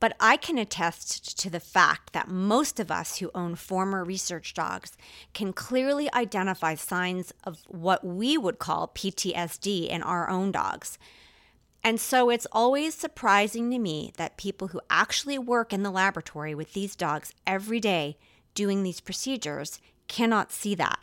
but 0.00 0.14
I 0.20 0.36
can 0.36 0.58
attest 0.58 1.38
to 1.38 1.48
the 1.48 1.60
fact 1.60 2.12
that 2.12 2.28
most 2.28 2.80
of 2.80 2.90
us 2.90 3.16
who 3.16 3.30
own 3.34 3.54
former 3.54 4.04
research 4.04 4.52
dogs 4.52 4.92
can 5.32 5.54
clearly 5.54 6.12
identify 6.12 6.74
signs 6.74 7.32
of 7.44 7.62
what 7.68 8.04
we 8.04 8.36
would 8.36 8.58
call 8.58 8.88
PTSD 8.88 9.88
in 9.88 10.02
our 10.02 10.28
own 10.28 10.50
dogs. 10.50 10.98
And 11.86 12.00
so 12.00 12.30
it's 12.30 12.48
always 12.50 12.96
surprising 12.96 13.70
to 13.70 13.78
me 13.78 14.12
that 14.16 14.36
people 14.36 14.66
who 14.66 14.80
actually 14.90 15.38
work 15.38 15.72
in 15.72 15.84
the 15.84 15.90
laboratory 15.92 16.52
with 16.52 16.72
these 16.72 16.96
dogs 16.96 17.32
every 17.46 17.78
day 17.78 18.16
doing 18.54 18.82
these 18.82 18.98
procedures 18.98 19.78
cannot 20.08 20.50
see 20.50 20.74
that. 20.74 20.98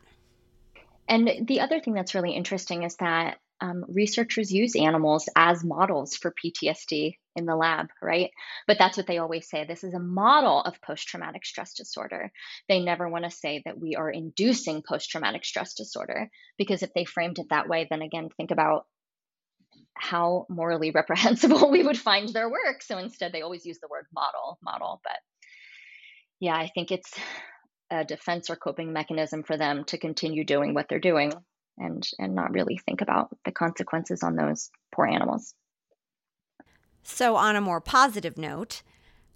And 1.08 1.48
the 1.48 1.62
other 1.62 1.80
thing 1.80 1.94
that's 1.94 2.14
really 2.14 2.34
interesting 2.34 2.84
is 2.84 2.98
that 2.98 3.38
um, 3.62 3.86
researchers 3.88 4.52
use 4.52 4.76
animals 4.76 5.30
as 5.38 5.64
models 5.64 6.18
for 6.18 6.34
PTSD 6.34 7.16
in 7.38 7.46
the 7.46 7.56
lab, 7.56 7.88
right? 8.02 8.32
But 8.68 8.78
that's 8.78 8.98
what 8.98 9.08
they 9.08 9.20
always 9.20 9.50
say. 9.50 9.64
This 9.64 9.86
is 9.86 9.94
a 9.94 10.00
model 10.00 10.60
of 10.60 10.82
post 10.82 11.08
traumatic 11.08 11.46
stress 11.46 11.76
disorder. 11.76 12.30
They 12.68 12.82
never 12.82 13.08
want 13.08 13.24
to 13.24 13.32
say 13.32 13.62
that 13.64 13.80
we 13.80 13.96
are 13.96 14.10
inducing 14.10 14.84
post 14.86 15.10
traumatic 15.10 15.46
stress 15.46 15.76
disorder 15.76 16.30
because 16.58 16.84
if 16.84 16.94
they 16.94 17.06
framed 17.06 17.40
it 17.40 17.48
that 17.52 17.70
way, 17.70 17.88
then 17.90 18.02
again, 18.02 18.28
think 18.36 18.52
about 18.52 18.86
how 19.96 20.46
morally 20.50 20.92
reprehensible 20.96 21.72
we 21.72 21.84
would 21.84 21.98
find 21.98 22.30
their 22.30 22.50
work. 22.50 22.82
So 22.82 22.98
instead, 22.98 23.32
they 23.32 23.42
always 23.42 23.66
use 23.66 23.80
the 23.80 23.88
word 23.90 24.06
model, 24.14 24.58
model. 24.64 25.02
But 25.04 25.18
yeah, 26.40 26.56
I 26.56 26.70
think 26.74 26.92
it's 26.92 27.14
a 27.92 28.04
defense 28.04 28.50
or 28.50 28.56
coping 28.56 28.94
mechanism 28.94 29.44
for 29.44 29.58
them 29.58 29.86
to 29.86 29.98
continue 29.98 30.44
doing 30.44 30.74
what 30.74 30.88
they're 30.90 31.00
doing 31.00 31.32
and 31.78 32.08
and 32.20 32.36
not 32.36 32.52
really 32.52 32.78
think 32.78 33.02
about 33.02 33.30
the 33.46 33.52
consequences 33.52 34.24
on 34.24 34.36
those 34.36 34.70
poor 34.94 35.08
animals. 35.08 35.54
So 37.04 37.36
on 37.36 37.56
a 37.56 37.62
more 37.62 37.82
positive 37.82 38.38
note, 38.38 38.82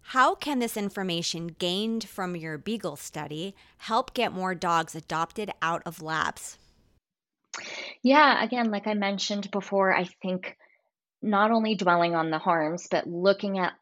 how 0.02 0.36
can 0.36 0.60
this 0.60 0.78
information 0.78 1.48
gained 1.60 2.06
from 2.08 2.36
your 2.36 2.58
Beagle 2.58 2.96
study 2.96 3.54
help 3.78 4.13
get 4.13 4.32
more 4.32 4.56
dogs 4.56 4.96
adopted 4.96 5.52
out 5.62 5.82
of 5.86 6.02
labs? 6.02 6.58
Yeah, 8.04 8.43
again, 8.43 8.72
like 8.72 8.88
I 8.88 8.93
mentioned 8.93 9.50
before, 9.52 9.96
I 9.96 10.06
think 10.22 10.56
not 11.22 11.52
only 11.52 11.76
dwelling 11.76 12.15
on 12.15 12.30
the 12.30 12.38
harms, 12.38 12.88
but 12.89 13.08
looking 13.08 13.60
at 13.60 13.74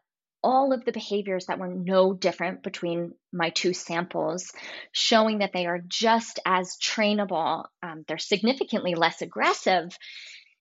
all 0.41 0.73
of 0.73 0.85
the 0.85 0.91
behaviors 0.91 1.47
that 1.47 1.57
were 1.57 1.67
no 1.67 2.13
different 2.13 2.61
between 2.61 3.13
my 3.33 3.49
two 3.49 3.73
samples, 3.73 4.51
showing 4.91 5.39
that 5.39 5.51
they 5.53 5.65
are 5.65 5.81
just 5.87 6.39
as 6.45 6.77
trainable, 6.77 7.65
um, 7.81 8.05
they're 8.07 8.19
significantly 8.19 8.93
less 8.93 9.21
aggressive, 9.23 9.97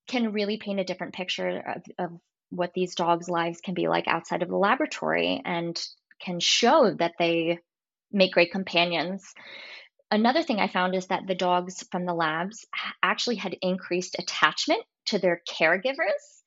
can 0.08 0.32
really 0.32 0.56
paint 0.56 0.80
a 0.80 0.84
different 0.84 1.14
picture 1.14 1.62
of, 1.76 1.82
of 1.98 2.20
what 2.50 2.72
these 2.74 2.94
dogs' 2.94 3.28
lives 3.28 3.60
can 3.60 3.74
be 3.74 3.86
like 3.86 4.08
outside 4.08 4.42
of 4.42 4.48
the 4.48 4.56
laboratory 4.56 5.42
and 5.44 5.80
can 6.20 6.40
show 6.40 6.94
that 6.98 7.12
they 7.18 7.58
make 8.10 8.32
great 8.32 8.52
companions. 8.52 9.34
Another 10.10 10.42
thing 10.42 10.60
I 10.60 10.68
found 10.68 10.94
is 10.94 11.06
that 11.08 11.26
the 11.26 11.34
dogs 11.34 11.84
from 11.90 12.06
the 12.06 12.14
labs 12.14 12.66
actually 13.02 13.36
had 13.36 13.56
increased 13.62 14.16
attachment 14.18 14.82
to 15.06 15.18
their 15.18 15.42
caregivers 15.48 16.42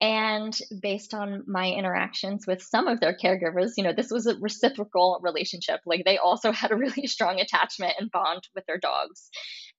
and 0.00 0.54
based 0.82 1.14
on 1.14 1.44
my 1.46 1.70
interactions 1.70 2.46
with 2.46 2.62
some 2.62 2.88
of 2.88 3.00
their 3.00 3.16
caregivers, 3.16 3.72
you 3.76 3.84
know, 3.84 3.92
this 3.92 4.10
was 4.10 4.26
a 4.26 4.36
reciprocal 4.38 5.18
relationship. 5.22 5.80
Like 5.86 6.04
they 6.04 6.18
also 6.18 6.52
had 6.52 6.72
a 6.72 6.76
really 6.76 7.06
strong 7.06 7.40
attachment 7.40 7.94
and 7.98 8.10
bond 8.10 8.42
with 8.54 8.66
their 8.66 8.78
dogs. 8.78 9.30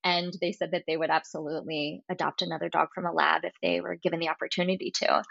And 0.04 0.34
they 0.42 0.52
said 0.52 0.72
that 0.72 0.84
they 0.88 0.98
would 0.98 1.10
absolutely 1.10 2.02
adopt 2.10 2.42
another 2.42 2.70
dog 2.70 2.88
from 2.96 3.06
a 3.06 3.12
lab 3.12 3.44
if 3.44 3.54
they 3.62 3.82
were 3.82 3.98
given 4.02 4.20
the 4.20 4.30
opportunity 4.30 4.92
to. 4.96 5.22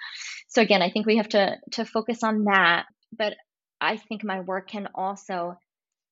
So 0.49 0.63
again, 0.63 0.83
I 0.83 0.91
think 0.91 1.07
we 1.07 1.17
have 1.17 1.29
to 1.31 1.57
to 1.73 1.85
focus 1.85 2.23
on 2.23 2.45
that. 2.45 2.85
But 3.17 3.35
I 3.81 3.97
think 3.97 4.23
my 4.23 4.41
work 4.41 4.69
can 4.69 4.89
also 4.95 5.57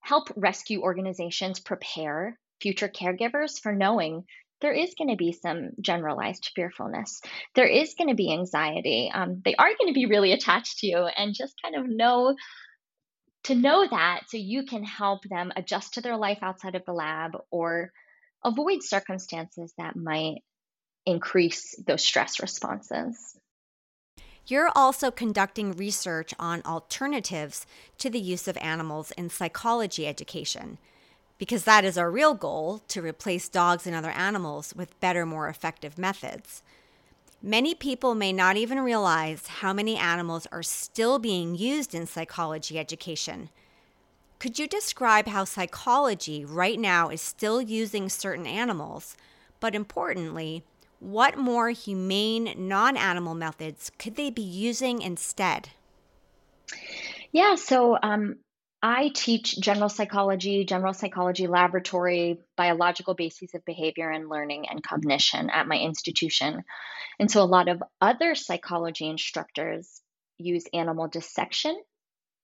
help 0.02 0.28
rescue 0.36 0.82
organizations 0.82 1.60
prepare 1.60 2.38
future 2.60 2.88
caregivers 2.88 3.60
for 3.60 3.72
knowing 3.72 4.24
there 4.60 4.72
is 4.72 4.94
going 4.96 5.10
to 5.10 5.16
be 5.16 5.32
some 5.32 5.70
generalized 5.80 6.50
fearfulness. 6.54 7.20
There 7.54 7.66
is 7.66 7.94
going 7.98 8.08
to 8.08 8.14
be 8.14 8.32
anxiety. 8.32 9.10
Um, 9.12 9.42
they 9.44 9.56
are 9.56 9.70
going 9.78 9.92
to 9.92 9.94
be 9.94 10.06
really 10.06 10.32
attached 10.32 10.78
to 10.78 10.86
you, 10.86 10.98
and 10.98 11.34
just 11.34 11.54
kind 11.62 11.74
of 11.74 11.88
know 11.88 12.36
to 13.44 13.54
know 13.56 13.86
that 13.90 14.20
so 14.28 14.36
you 14.36 14.64
can 14.64 14.84
help 14.84 15.24
them 15.24 15.52
adjust 15.56 15.94
to 15.94 16.00
their 16.00 16.16
life 16.16 16.38
outside 16.42 16.76
of 16.76 16.84
the 16.84 16.92
lab 16.92 17.32
or 17.50 17.90
avoid 18.44 18.84
circumstances 18.84 19.74
that 19.78 19.96
might 19.96 20.42
increase 21.06 21.74
those 21.84 22.04
stress 22.04 22.40
responses. 22.40 23.36
You're 24.46 24.70
also 24.74 25.10
conducting 25.10 25.72
research 25.72 26.34
on 26.38 26.62
alternatives 26.66 27.66
to 27.98 28.10
the 28.10 28.20
use 28.20 28.48
of 28.48 28.56
animals 28.56 29.12
in 29.12 29.30
psychology 29.30 30.06
education 30.06 30.78
because 31.38 31.64
that 31.64 31.84
is 31.84 31.98
our 31.98 32.08
real 32.10 32.34
goal 32.34 32.82
to 32.86 33.02
replace 33.02 33.48
dogs 33.48 33.84
and 33.86 33.96
other 33.96 34.10
animals 34.10 34.74
with 34.76 34.98
better, 35.00 35.26
more 35.26 35.48
effective 35.48 35.98
methods. 35.98 36.62
Many 37.42 37.74
people 37.74 38.14
may 38.14 38.32
not 38.32 38.56
even 38.56 38.78
realize 38.78 39.48
how 39.48 39.72
many 39.72 39.96
animals 39.96 40.46
are 40.52 40.62
still 40.62 41.18
being 41.18 41.56
used 41.56 41.96
in 41.96 42.06
psychology 42.06 42.78
education. 42.78 43.48
Could 44.38 44.60
you 44.60 44.68
describe 44.68 45.26
how 45.26 45.44
psychology 45.44 46.44
right 46.44 46.78
now 46.78 47.08
is 47.08 47.20
still 47.20 47.60
using 47.60 48.08
certain 48.08 48.46
animals, 48.46 49.16
but 49.58 49.74
importantly, 49.74 50.62
what 51.02 51.36
more 51.36 51.70
humane 51.70 52.54
non 52.56 52.96
animal 52.96 53.34
methods 53.34 53.90
could 53.98 54.14
they 54.14 54.30
be 54.30 54.42
using 54.42 55.02
instead? 55.02 55.70
Yeah, 57.32 57.56
so 57.56 57.98
um, 58.00 58.36
I 58.82 59.10
teach 59.14 59.58
general 59.58 59.88
psychology, 59.88 60.64
general 60.64 60.92
psychology 60.92 61.46
laboratory, 61.46 62.40
biological 62.56 63.14
bases 63.14 63.54
of 63.54 63.64
behavior 63.64 64.10
and 64.10 64.28
learning 64.28 64.68
and 64.68 64.82
cognition 64.82 65.50
at 65.50 65.68
my 65.68 65.76
institution. 65.76 66.62
And 67.18 67.30
so 67.30 67.42
a 67.42 67.44
lot 67.44 67.68
of 67.68 67.82
other 68.00 68.34
psychology 68.34 69.08
instructors 69.08 70.02
use 70.38 70.64
animal 70.72 71.08
dissection 71.08 71.80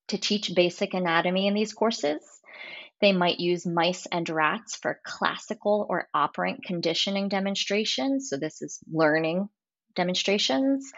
to 0.09 0.19
teach 0.19 0.55
basic 0.55 0.95
anatomy 0.95 1.47
in 1.47 1.55
these 1.55 1.73
courses. 1.73 2.23
They 3.01 3.13
might 3.13 3.41
use 3.41 3.67
mice 3.67 4.07
and 4.11 4.29
rats 4.29 4.77
for 4.77 5.01
classical 5.05 5.87
or 5.89 6.09
operant 6.13 6.65
conditioning 6.65 7.29
demonstrations. 7.29 8.29
So, 8.29 8.37
this 8.37 8.63
is 8.63 8.81
learning 8.91 9.49
demonstrations. 9.99 10.91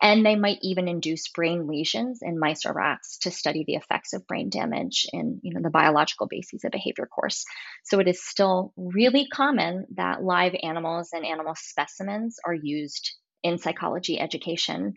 And 0.00 0.24
they 0.24 0.36
might 0.36 0.58
even 0.62 0.88
induce 0.88 1.28
brain 1.28 1.66
lesions 1.66 2.20
in 2.22 2.38
mice 2.38 2.64
or 2.64 2.72
rats 2.72 3.18
to 3.18 3.30
study 3.30 3.64
the 3.66 3.74
effects 3.74 4.12
of 4.12 4.26
brain 4.26 4.50
damage 4.50 5.06
in 5.12 5.40
you 5.42 5.52
know, 5.52 5.60
the 5.62 5.70
biological 5.70 6.26
bases 6.28 6.64
of 6.64 6.70
behavior 6.70 7.06
course. 7.06 7.44
So 7.84 7.98
it 7.98 8.08
is 8.08 8.24
still 8.24 8.72
really 8.76 9.26
common 9.28 9.86
that 9.96 10.22
live 10.22 10.54
animals 10.62 11.10
and 11.12 11.26
animal 11.26 11.54
specimens 11.56 12.38
are 12.44 12.54
used 12.54 13.14
in 13.42 13.58
psychology 13.58 14.18
education. 14.18 14.94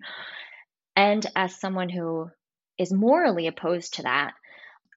And 0.95 1.25
as 1.35 1.59
someone 1.59 1.89
who 1.89 2.29
is 2.77 2.93
morally 2.93 3.47
opposed 3.47 3.95
to 3.95 4.03
that, 4.03 4.33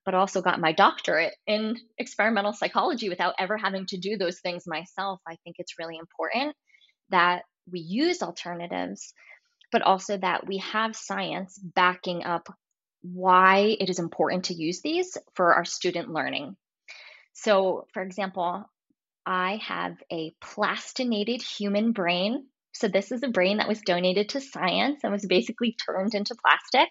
but 0.05 0.15
also 0.15 0.43
got 0.43 0.61
my 0.61 0.73
doctorate 0.73 1.35
in 1.47 1.77
experimental 1.99 2.53
psychology 2.53 3.09
without 3.09 3.35
ever 3.39 3.57
having 3.57 3.87
to 3.87 3.99
do 3.99 4.17
those 4.17 4.41
things 4.41 4.65
myself, 4.67 5.21
I 5.27 5.37
think 5.45 5.57
it's 5.59 5.79
really 5.79 5.97
important 5.97 6.57
that 7.11 7.43
we 7.71 7.81
use 7.81 8.23
alternatives, 8.23 9.13
but 9.71 9.83
also 9.83 10.17
that 10.17 10.47
we 10.47 10.59
have 10.59 10.97
science 10.97 11.59
backing 11.59 12.25
up 12.25 12.49
why 13.03 13.77
it 13.79 13.91
is 13.91 13.99
important 13.99 14.47
to 14.47 14.55
use 14.55 14.81
these 14.81 15.17
for 15.35 15.55
our 15.55 15.65
student 15.65 16.11
learning. 16.11 16.57
So, 17.33 17.87
for 17.93 18.03
example, 18.03 18.65
I 19.27 19.61
have 19.67 19.97
a 20.11 20.35
plastinated 20.41 21.43
human 21.43 21.93
brain. 21.93 22.47
So, 22.73 22.89
this 22.89 23.13
is 23.13 23.23
a 23.23 23.29
brain 23.29 23.59
that 23.59 23.69
was 23.69 23.81
donated 23.83 24.31
to 24.31 24.41
science 24.41 25.01
and 25.03 25.13
was 25.13 25.27
basically 25.27 25.77
turned 25.87 26.15
into 26.15 26.37
plastic 26.37 26.89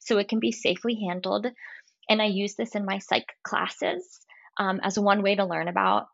so 0.00 0.18
it 0.18 0.28
can 0.28 0.40
be 0.40 0.52
safely 0.52 1.04
handled. 1.08 1.46
And 2.08 2.20
I 2.20 2.26
use 2.26 2.54
this 2.54 2.74
in 2.74 2.84
my 2.84 2.98
psych 2.98 3.32
classes 3.42 4.20
um, 4.58 4.80
as 4.82 4.98
one 4.98 5.22
way 5.22 5.34
to 5.34 5.44
learn 5.44 5.68
about 5.68 6.06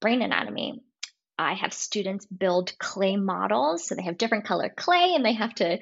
brain 0.00 0.22
anatomy. 0.22 0.82
I 1.38 1.54
have 1.54 1.72
students 1.72 2.26
build 2.26 2.78
clay 2.78 3.16
models. 3.16 3.88
So 3.88 3.94
they 3.94 4.02
have 4.02 4.18
different 4.18 4.44
color 4.44 4.70
clay 4.76 5.14
and 5.14 5.24
they 5.24 5.32
have 5.32 5.54
to 5.54 5.78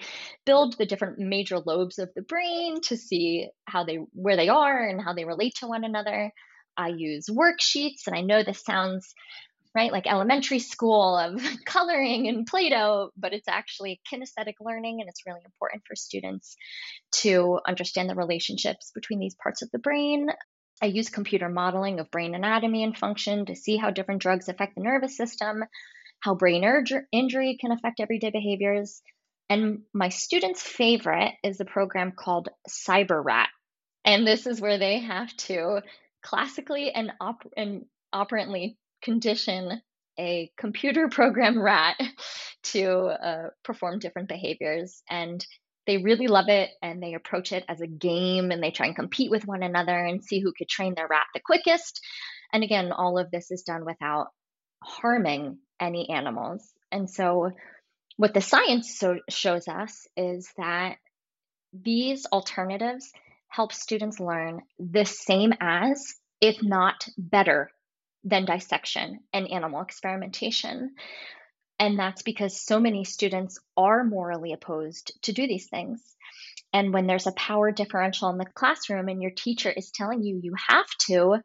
build 0.46 0.78
the 0.78 0.86
different 0.86 1.18
major 1.18 1.58
lobes 1.58 1.98
of 1.98 2.10
the 2.14 2.22
brain 2.22 2.80
to 2.82 2.96
see 2.96 3.48
how 3.64 3.82
they 3.84 3.96
where 4.12 4.36
they 4.36 4.48
are 4.48 4.88
and 4.88 5.02
how 5.02 5.14
they 5.14 5.24
relate 5.24 5.56
to 5.56 5.66
one 5.66 5.82
another. 5.82 6.30
I 6.76 6.88
use 6.88 7.26
worksheets 7.28 8.06
and 8.06 8.14
I 8.14 8.20
know 8.20 8.44
this 8.44 8.62
sounds 8.62 9.12
right 9.78 9.92
like 9.92 10.06
elementary 10.06 10.58
school 10.58 11.16
of 11.16 11.40
coloring 11.64 12.28
and 12.28 12.46
Play-Doh, 12.46 13.10
but 13.16 13.32
it's 13.32 13.48
actually 13.48 14.00
kinesthetic 14.12 14.54
learning 14.60 15.00
and 15.00 15.08
it's 15.08 15.26
really 15.26 15.42
important 15.44 15.82
for 15.86 15.94
students 15.94 16.56
to 17.22 17.60
understand 17.66 18.10
the 18.10 18.14
relationships 18.14 18.90
between 18.94 19.20
these 19.20 19.36
parts 19.42 19.62
of 19.62 19.70
the 19.72 19.78
brain 19.78 20.28
I 20.80 20.86
use 20.86 21.08
computer 21.08 21.48
modeling 21.48 21.98
of 21.98 22.10
brain 22.10 22.34
anatomy 22.34 22.84
and 22.84 22.96
function 22.96 23.46
to 23.46 23.56
see 23.56 23.76
how 23.76 23.90
different 23.90 24.22
drugs 24.22 24.48
affect 24.48 24.74
the 24.76 24.82
nervous 24.82 25.16
system, 25.16 25.64
how 26.20 26.34
brain 26.34 26.64
injury 27.12 27.58
can 27.60 27.72
affect 27.72 28.00
everyday 28.00 28.30
behaviors. 28.30 29.02
And 29.50 29.80
my 29.92 30.10
students' 30.10 30.62
favorite 30.62 31.34
is 31.42 31.60
a 31.60 31.64
program 31.64 32.12
called 32.12 32.48
Cyber 32.68 33.24
Rat. 33.24 33.48
And 34.04 34.26
this 34.26 34.46
is 34.46 34.60
where 34.60 34.78
they 34.78 35.00
have 35.00 35.34
to 35.48 35.80
classically 36.22 36.92
and, 36.92 37.12
op- 37.20 37.52
and 37.56 37.86
operantly 38.12 38.76
condition 39.02 39.80
a 40.18 40.50
computer 40.56 41.08
program 41.10 41.60
rat 41.60 42.00
to 42.64 42.90
uh, 42.90 43.50
perform 43.64 43.98
different 43.98 44.28
behaviors. 44.28 45.02
And 45.08 45.44
they 45.86 45.96
really 45.96 46.26
love 46.26 46.48
it 46.48 46.70
and 46.82 47.02
they 47.02 47.14
approach 47.14 47.52
it 47.52 47.64
as 47.66 47.80
a 47.80 47.86
game 47.86 48.50
and 48.50 48.62
they 48.62 48.70
try 48.70 48.86
and 48.86 48.96
compete 48.96 49.30
with 49.30 49.46
one 49.46 49.62
another 49.62 49.96
and 49.96 50.22
see 50.22 50.38
who 50.38 50.52
could 50.52 50.68
train 50.68 50.94
their 50.94 51.08
rat 51.08 51.26
the 51.32 51.40
quickest. 51.40 52.00
And 52.52 52.62
again, 52.62 52.92
all 52.92 53.18
of 53.18 53.30
this 53.30 53.50
is 53.50 53.62
done 53.62 53.86
without 53.86 54.28
harming 54.82 55.58
any 55.80 56.10
animals. 56.10 56.70
And 56.92 57.08
so, 57.08 57.52
what 58.16 58.34
the 58.34 58.40
science 58.40 58.98
so 58.98 59.20
shows 59.30 59.68
us 59.68 60.06
is 60.16 60.50
that 60.56 60.96
these 61.72 62.26
alternatives 62.26 63.10
help 63.48 63.72
students 63.72 64.18
learn 64.20 64.62
the 64.78 65.04
same 65.04 65.52
as, 65.60 66.14
if 66.40 66.62
not 66.62 67.08
better, 67.16 67.70
than 68.28 68.44
dissection 68.44 69.20
and 69.32 69.50
animal 69.50 69.82
experimentation. 69.82 70.94
And 71.78 71.98
that's 71.98 72.22
because 72.22 72.60
so 72.60 72.80
many 72.80 73.04
students 73.04 73.58
are 73.76 74.04
morally 74.04 74.52
opposed 74.52 75.12
to 75.22 75.32
do 75.32 75.46
these 75.46 75.68
things. 75.68 76.02
And 76.72 76.92
when 76.92 77.06
there's 77.06 77.26
a 77.26 77.32
power 77.32 77.70
differential 77.70 78.28
in 78.30 78.38
the 78.38 78.44
classroom 78.44 79.08
and 79.08 79.22
your 79.22 79.30
teacher 79.30 79.70
is 79.70 79.90
telling 79.90 80.22
you 80.22 80.40
you 80.42 80.54
have 80.68 80.88
to 81.06 81.36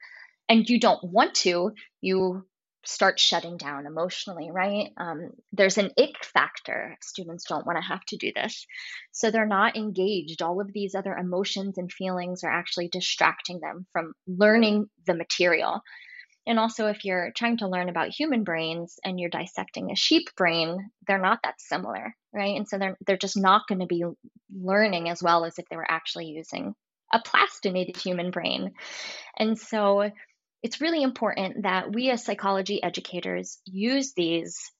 and 0.49 0.67
you 0.67 0.79
don't 0.79 1.03
want 1.03 1.35
to, 1.35 1.71
you 2.01 2.45
start 2.85 3.17
shutting 3.19 3.55
down 3.55 3.85
emotionally, 3.85 4.51
right? 4.51 4.91
Um, 4.97 5.31
there's 5.53 5.77
an 5.77 5.91
ick 5.97 6.25
factor. 6.25 6.97
Students 7.01 7.45
don't 7.45 7.65
want 7.65 7.77
to 7.77 7.87
have 7.87 8.03
to 8.07 8.17
do 8.17 8.33
this. 8.35 8.65
So 9.11 9.31
they're 9.31 9.45
not 9.45 9.77
engaged. 9.77 10.41
All 10.41 10.59
of 10.59 10.73
these 10.73 10.93
other 10.93 11.15
emotions 11.15 11.77
and 11.77 11.89
feelings 11.91 12.43
are 12.43 12.51
actually 12.51 12.89
distracting 12.89 13.61
them 13.61 13.85
from 13.93 14.13
learning 14.27 14.87
the 15.05 15.13
material. 15.13 15.81
And 16.45 16.59
also, 16.59 16.87
if 16.87 17.05
you're 17.05 17.31
trying 17.35 17.57
to 17.57 17.69
learn 17.69 17.89
about 17.89 18.09
human 18.09 18.43
brains 18.43 18.99
and 19.03 19.19
you're 19.19 19.29
dissecting 19.29 19.91
a 19.91 19.95
sheep 19.95 20.29
brain, 20.35 20.91
they're 21.07 21.17
not 21.17 21.39
that 21.43 21.61
similar, 21.61 22.15
right? 22.33 22.57
And 22.57 22.67
so 22.67 22.77
they're, 22.77 22.97
they're 23.05 23.17
just 23.17 23.37
not 23.37 23.67
going 23.67 23.79
to 23.79 23.85
be 23.85 24.03
learning 24.53 25.09
as 25.09 25.23
well 25.23 25.45
as 25.45 25.57
if 25.57 25.65
they 25.69 25.77
were 25.77 25.89
actually 25.89 26.27
using 26.27 26.75
a 27.13 27.19
plastinated 27.19 27.95
human 27.95 28.31
brain. 28.31 28.73
And 29.37 29.57
so, 29.57 30.11
it's 30.61 30.79
really 30.79 31.03
important 31.03 31.63
that 31.63 31.93
we 31.93 32.09
as 32.09 32.23
psychology 32.23 32.81
educators 32.81 33.59
use 33.65 34.13
these 34.13 34.71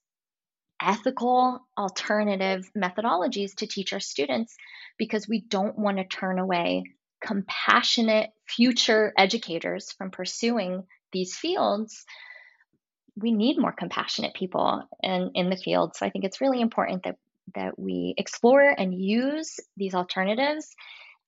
ethical 0.82 1.60
alternative 1.78 2.70
methodologies 2.78 3.56
to 3.56 3.68
teach 3.68 3.94
our 3.94 4.00
students 4.00 4.56
because 4.98 5.28
we 5.28 5.42
don't 5.42 5.78
want 5.78 5.98
to 5.98 6.04
turn 6.06 6.40
away 6.40 6.84
compassionate 7.24 8.32
future 8.48 9.14
educators 9.18 9.92
from 9.98 10.12
pursuing 10.12 10.84
these 11.14 11.36
fields 11.36 12.06
we 13.16 13.32
need 13.32 13.60
more 13.60 13.72
compassionate 13.72 14.34
people 14.34 14.82
in, 15.02 15.32
in 15.36 15.50
the 15.50 15.58
field 15.58 15.96
so 15.96 16.06
i 16.06 16.10
think 16.10 16.26
it's 16.26 16.42
really 16.42 16.62
important 16.62 17.04
that 17.04 17.16
that 17.56 17.78
we 17.78 18.14
explore 18.18 18.62
and 18.62 18.94
use 18.94 19.60
these 19.78 19.94
alternatives 19.94 20.76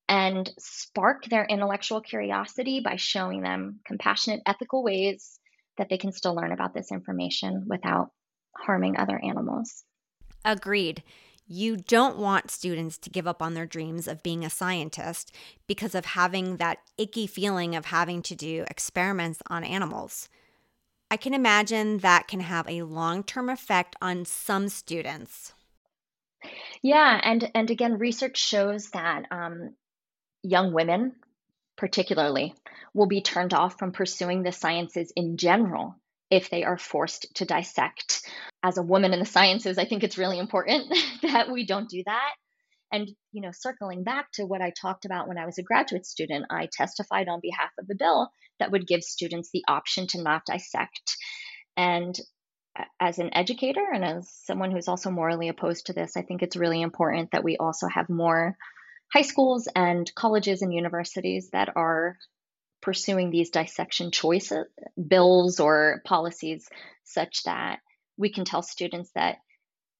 and 0.07 0.51
spark 0.59 1.25
their 1.25 1.45
intellectual 1.45 2.01
curiosity 2.01 2.81
by 2.83 2.95
showing 2.95 3.41
them 3.41 3.79
compassionate, 3.85 4.41
ethical 4.45 4.83
ways 4.83 5.39
that 5.77 5.89
they 5.89 5.97
can 5.97 6.11
still 6.11 6.35
learn 6.35 6.51
about 6.51 6.73
this 6.73 6.91
information 6.91 7.65
without 7.67 8.11
harming 8.55 8.97
other 8.97 9.19
animals. 9.21 9.83
Agreed. 10.43 11.03
You 11.47 11.77
don't 11.77 12.17
want 12.17 12.49
students 12.49 12.97
to 12.99 13.09
give 13.09 13.27
up 13.27 13.41
on 13.41 13.53
their 13.53 13.67
dreams 13.67 14.07
of 14.07 14.23
being 14.23 14.43
a 14.43 14.49
scientist 14.49 15.31
because 15.67 15.93
of 15.93 16.05
having 16.05 16.57
that 16.57 16.79
icky 16.97 17.27
feeling 17.27 17.75
of 17.75 17.85
having 17.85 18.23
to 18.23 18.35
do 18.35 18.65
experiments 18.67 19.41
on 19.47 19.63
animals. 19.63 20.27
I 21.11 21.17
can 21.17 21.35
imagine 21.35 21.99
that 21.99 22.27
can 22.27 22.39
have 22.39 22.67
a 22.67 22.81
long 22.81 23.23
term 23.23 23.49
effect 23.49 23.95
on 24.01 24.25
some 24.25 24.69
students. 24.69 25.53
Yeah, 26.81 27.19
and 27.23 27.49
and 27.53 27.69
again, 27.69 27.99
research 27.99 28.37
shows 28.37 28.89
that 28.89 29.25
um, 29.31 29.75
young 30.41 30.73
women, 30.73 31.13
particularly, 31.77 32.55
will 32.93 33.07
be 33.07 33.21
turned 33.21 33.53
off 33.53 33.77
from 33.77 33.91
pursuing 33.91 34.41
the 34.41 34.51
sciences 34.51 35.13
in 35.15 35.37
general 35.37 35.95
if 36.29 36.49
they 36.49 36.63
are 36.63 36.77
forced 36.77 37.27
to 37.35 37.45
dissect. 37.45 38.21
As 38.63 38.77
a 38.77 38.83
woman 38.83 39.13
in 39.13 39.19
the 39.19 39.25
sciences, 39.25 39.77
I 39.77 39.85
think 39.85 40.03
it's 40.03 40.17
really 40.17 40.39
important 40.39 40.93
that 41.21 41.51
we 41.51 41.65
don't 41.65 41.89
do 41.89 42.03
that. 42.05 42.33
And, 42.91 43.09
you 43.31 43.41
know, 43.41 43.51
circling 43.51 44.03
back 44.03 44.31
to 44.33 44.45
what 44.45 44.61
I 44.61 44.71
talked 44.71 45.05
about 45.05 45.27
when 45.27 45.37
I 45.37 45.45
was 45.45 45.57
a 45.57 45.63
graduate 45.63 46.05
student, 46.05 46.45
I 46.49 46.69
testified 46.71 47.27
on 47.27 47.39
behalf 47.41 47.71
of 47.79 47.87
the 47.87 47.95
bill 47.95 48.29
that 48.59 48.71
would 48.71 48.87
give 48.87 49.03
students 49.03 49.49
the 49.51 49.63
option 49.67 50.07
to 50.07 50.21
not 50.21 50.45
dissect. 50.45 51.17
And 51.75 52.17
as 52.99 53.19
an 53.19 53.33
educator 53.33 53.85
and 53.93 54.03
as 54.03 54.31
someone 54.45 54.71
who's 54.71 54.87
also 54.87 55.09
morally 55.09 55.49
opposed 55.49 55.87
to 55.87 55.93
this, 55.93 56.15
I 56.17 56.21
think 56.21 56.41
it's 56.41 56.55
really 56.55 56.81
important 56.81 57.31
that 57.31 57.43
we 57.43 57.57
also 57.57 57.87
have 57.87 58.09
more 58.09 58.57
high 59.13 59.21
schools 59.21 59.67
and 59.75 60.13
colleges 60.15 60.61
and 60.61 60.73
universities 60.73 61.49
that 61.51 61.75
are 61.75 62.17
pursuing 62.85 63.31
these 63.31 63.49
dissection 63.49 64.11
choices 64.11 64.51
uh, 64.51 65.01
bills 65.09 65.59
or 65.59 66.01
policies 66.05 66.69
such 67.03 67.43
that 67.43 67.79
we 68.15 68.31
can 68.31 68.45
tell 68.45 68.61
students 68.61 69.11
that 69.15 69.37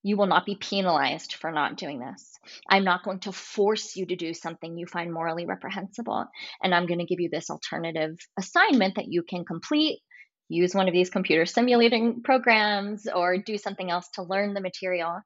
you 0.04 0.17
will 0.17 0.28
not 0.28 0.45
be 0.45 0.56
penalized 0.56 1.34
for 1.34 1.52
not 1.52 1.78
doing 1.78 2.00
this. 2.00 2.38
I'm 2.69 2.84
not 2.84 3.04
going 3.04 3.21
to 3.21 3.32
force 3.32 3.95
you 3.95 4.06
to 4.06 4.15
do 4.15 4.36
something 4.36 4.78
you 4.78 4.86
find 4.86 5.12
morally 5.12 5.48
reprehensible. 5.48 6.28
And 6.62 6.76
I'm 6.76 6.86
going 6.86 7.00
to 7.00 7.06
give 7.06 7.19
you 7.19 7.30
this 7.32 7.50
alternative 7.50 8.15
assignment 8.38 8.98
that 8.98 9.08
you 9.12 9.24
can 9.24 9.45
complete, 9.45 10.02
use 10.48 10.76
one 10.76 10.88
of 10.88 10.93
these 10.93 11.10
computer 11.10 11.48
simulating 11.48 12.21
programs, 12.21 13.08
or 13.08 13.39
do 13.39 13.58
something 13.58 13.89
else 13.89 14.08
to 14.13 14.21
learn 14.21 14.54
the 14.54 14.62
material. 14.62 15.21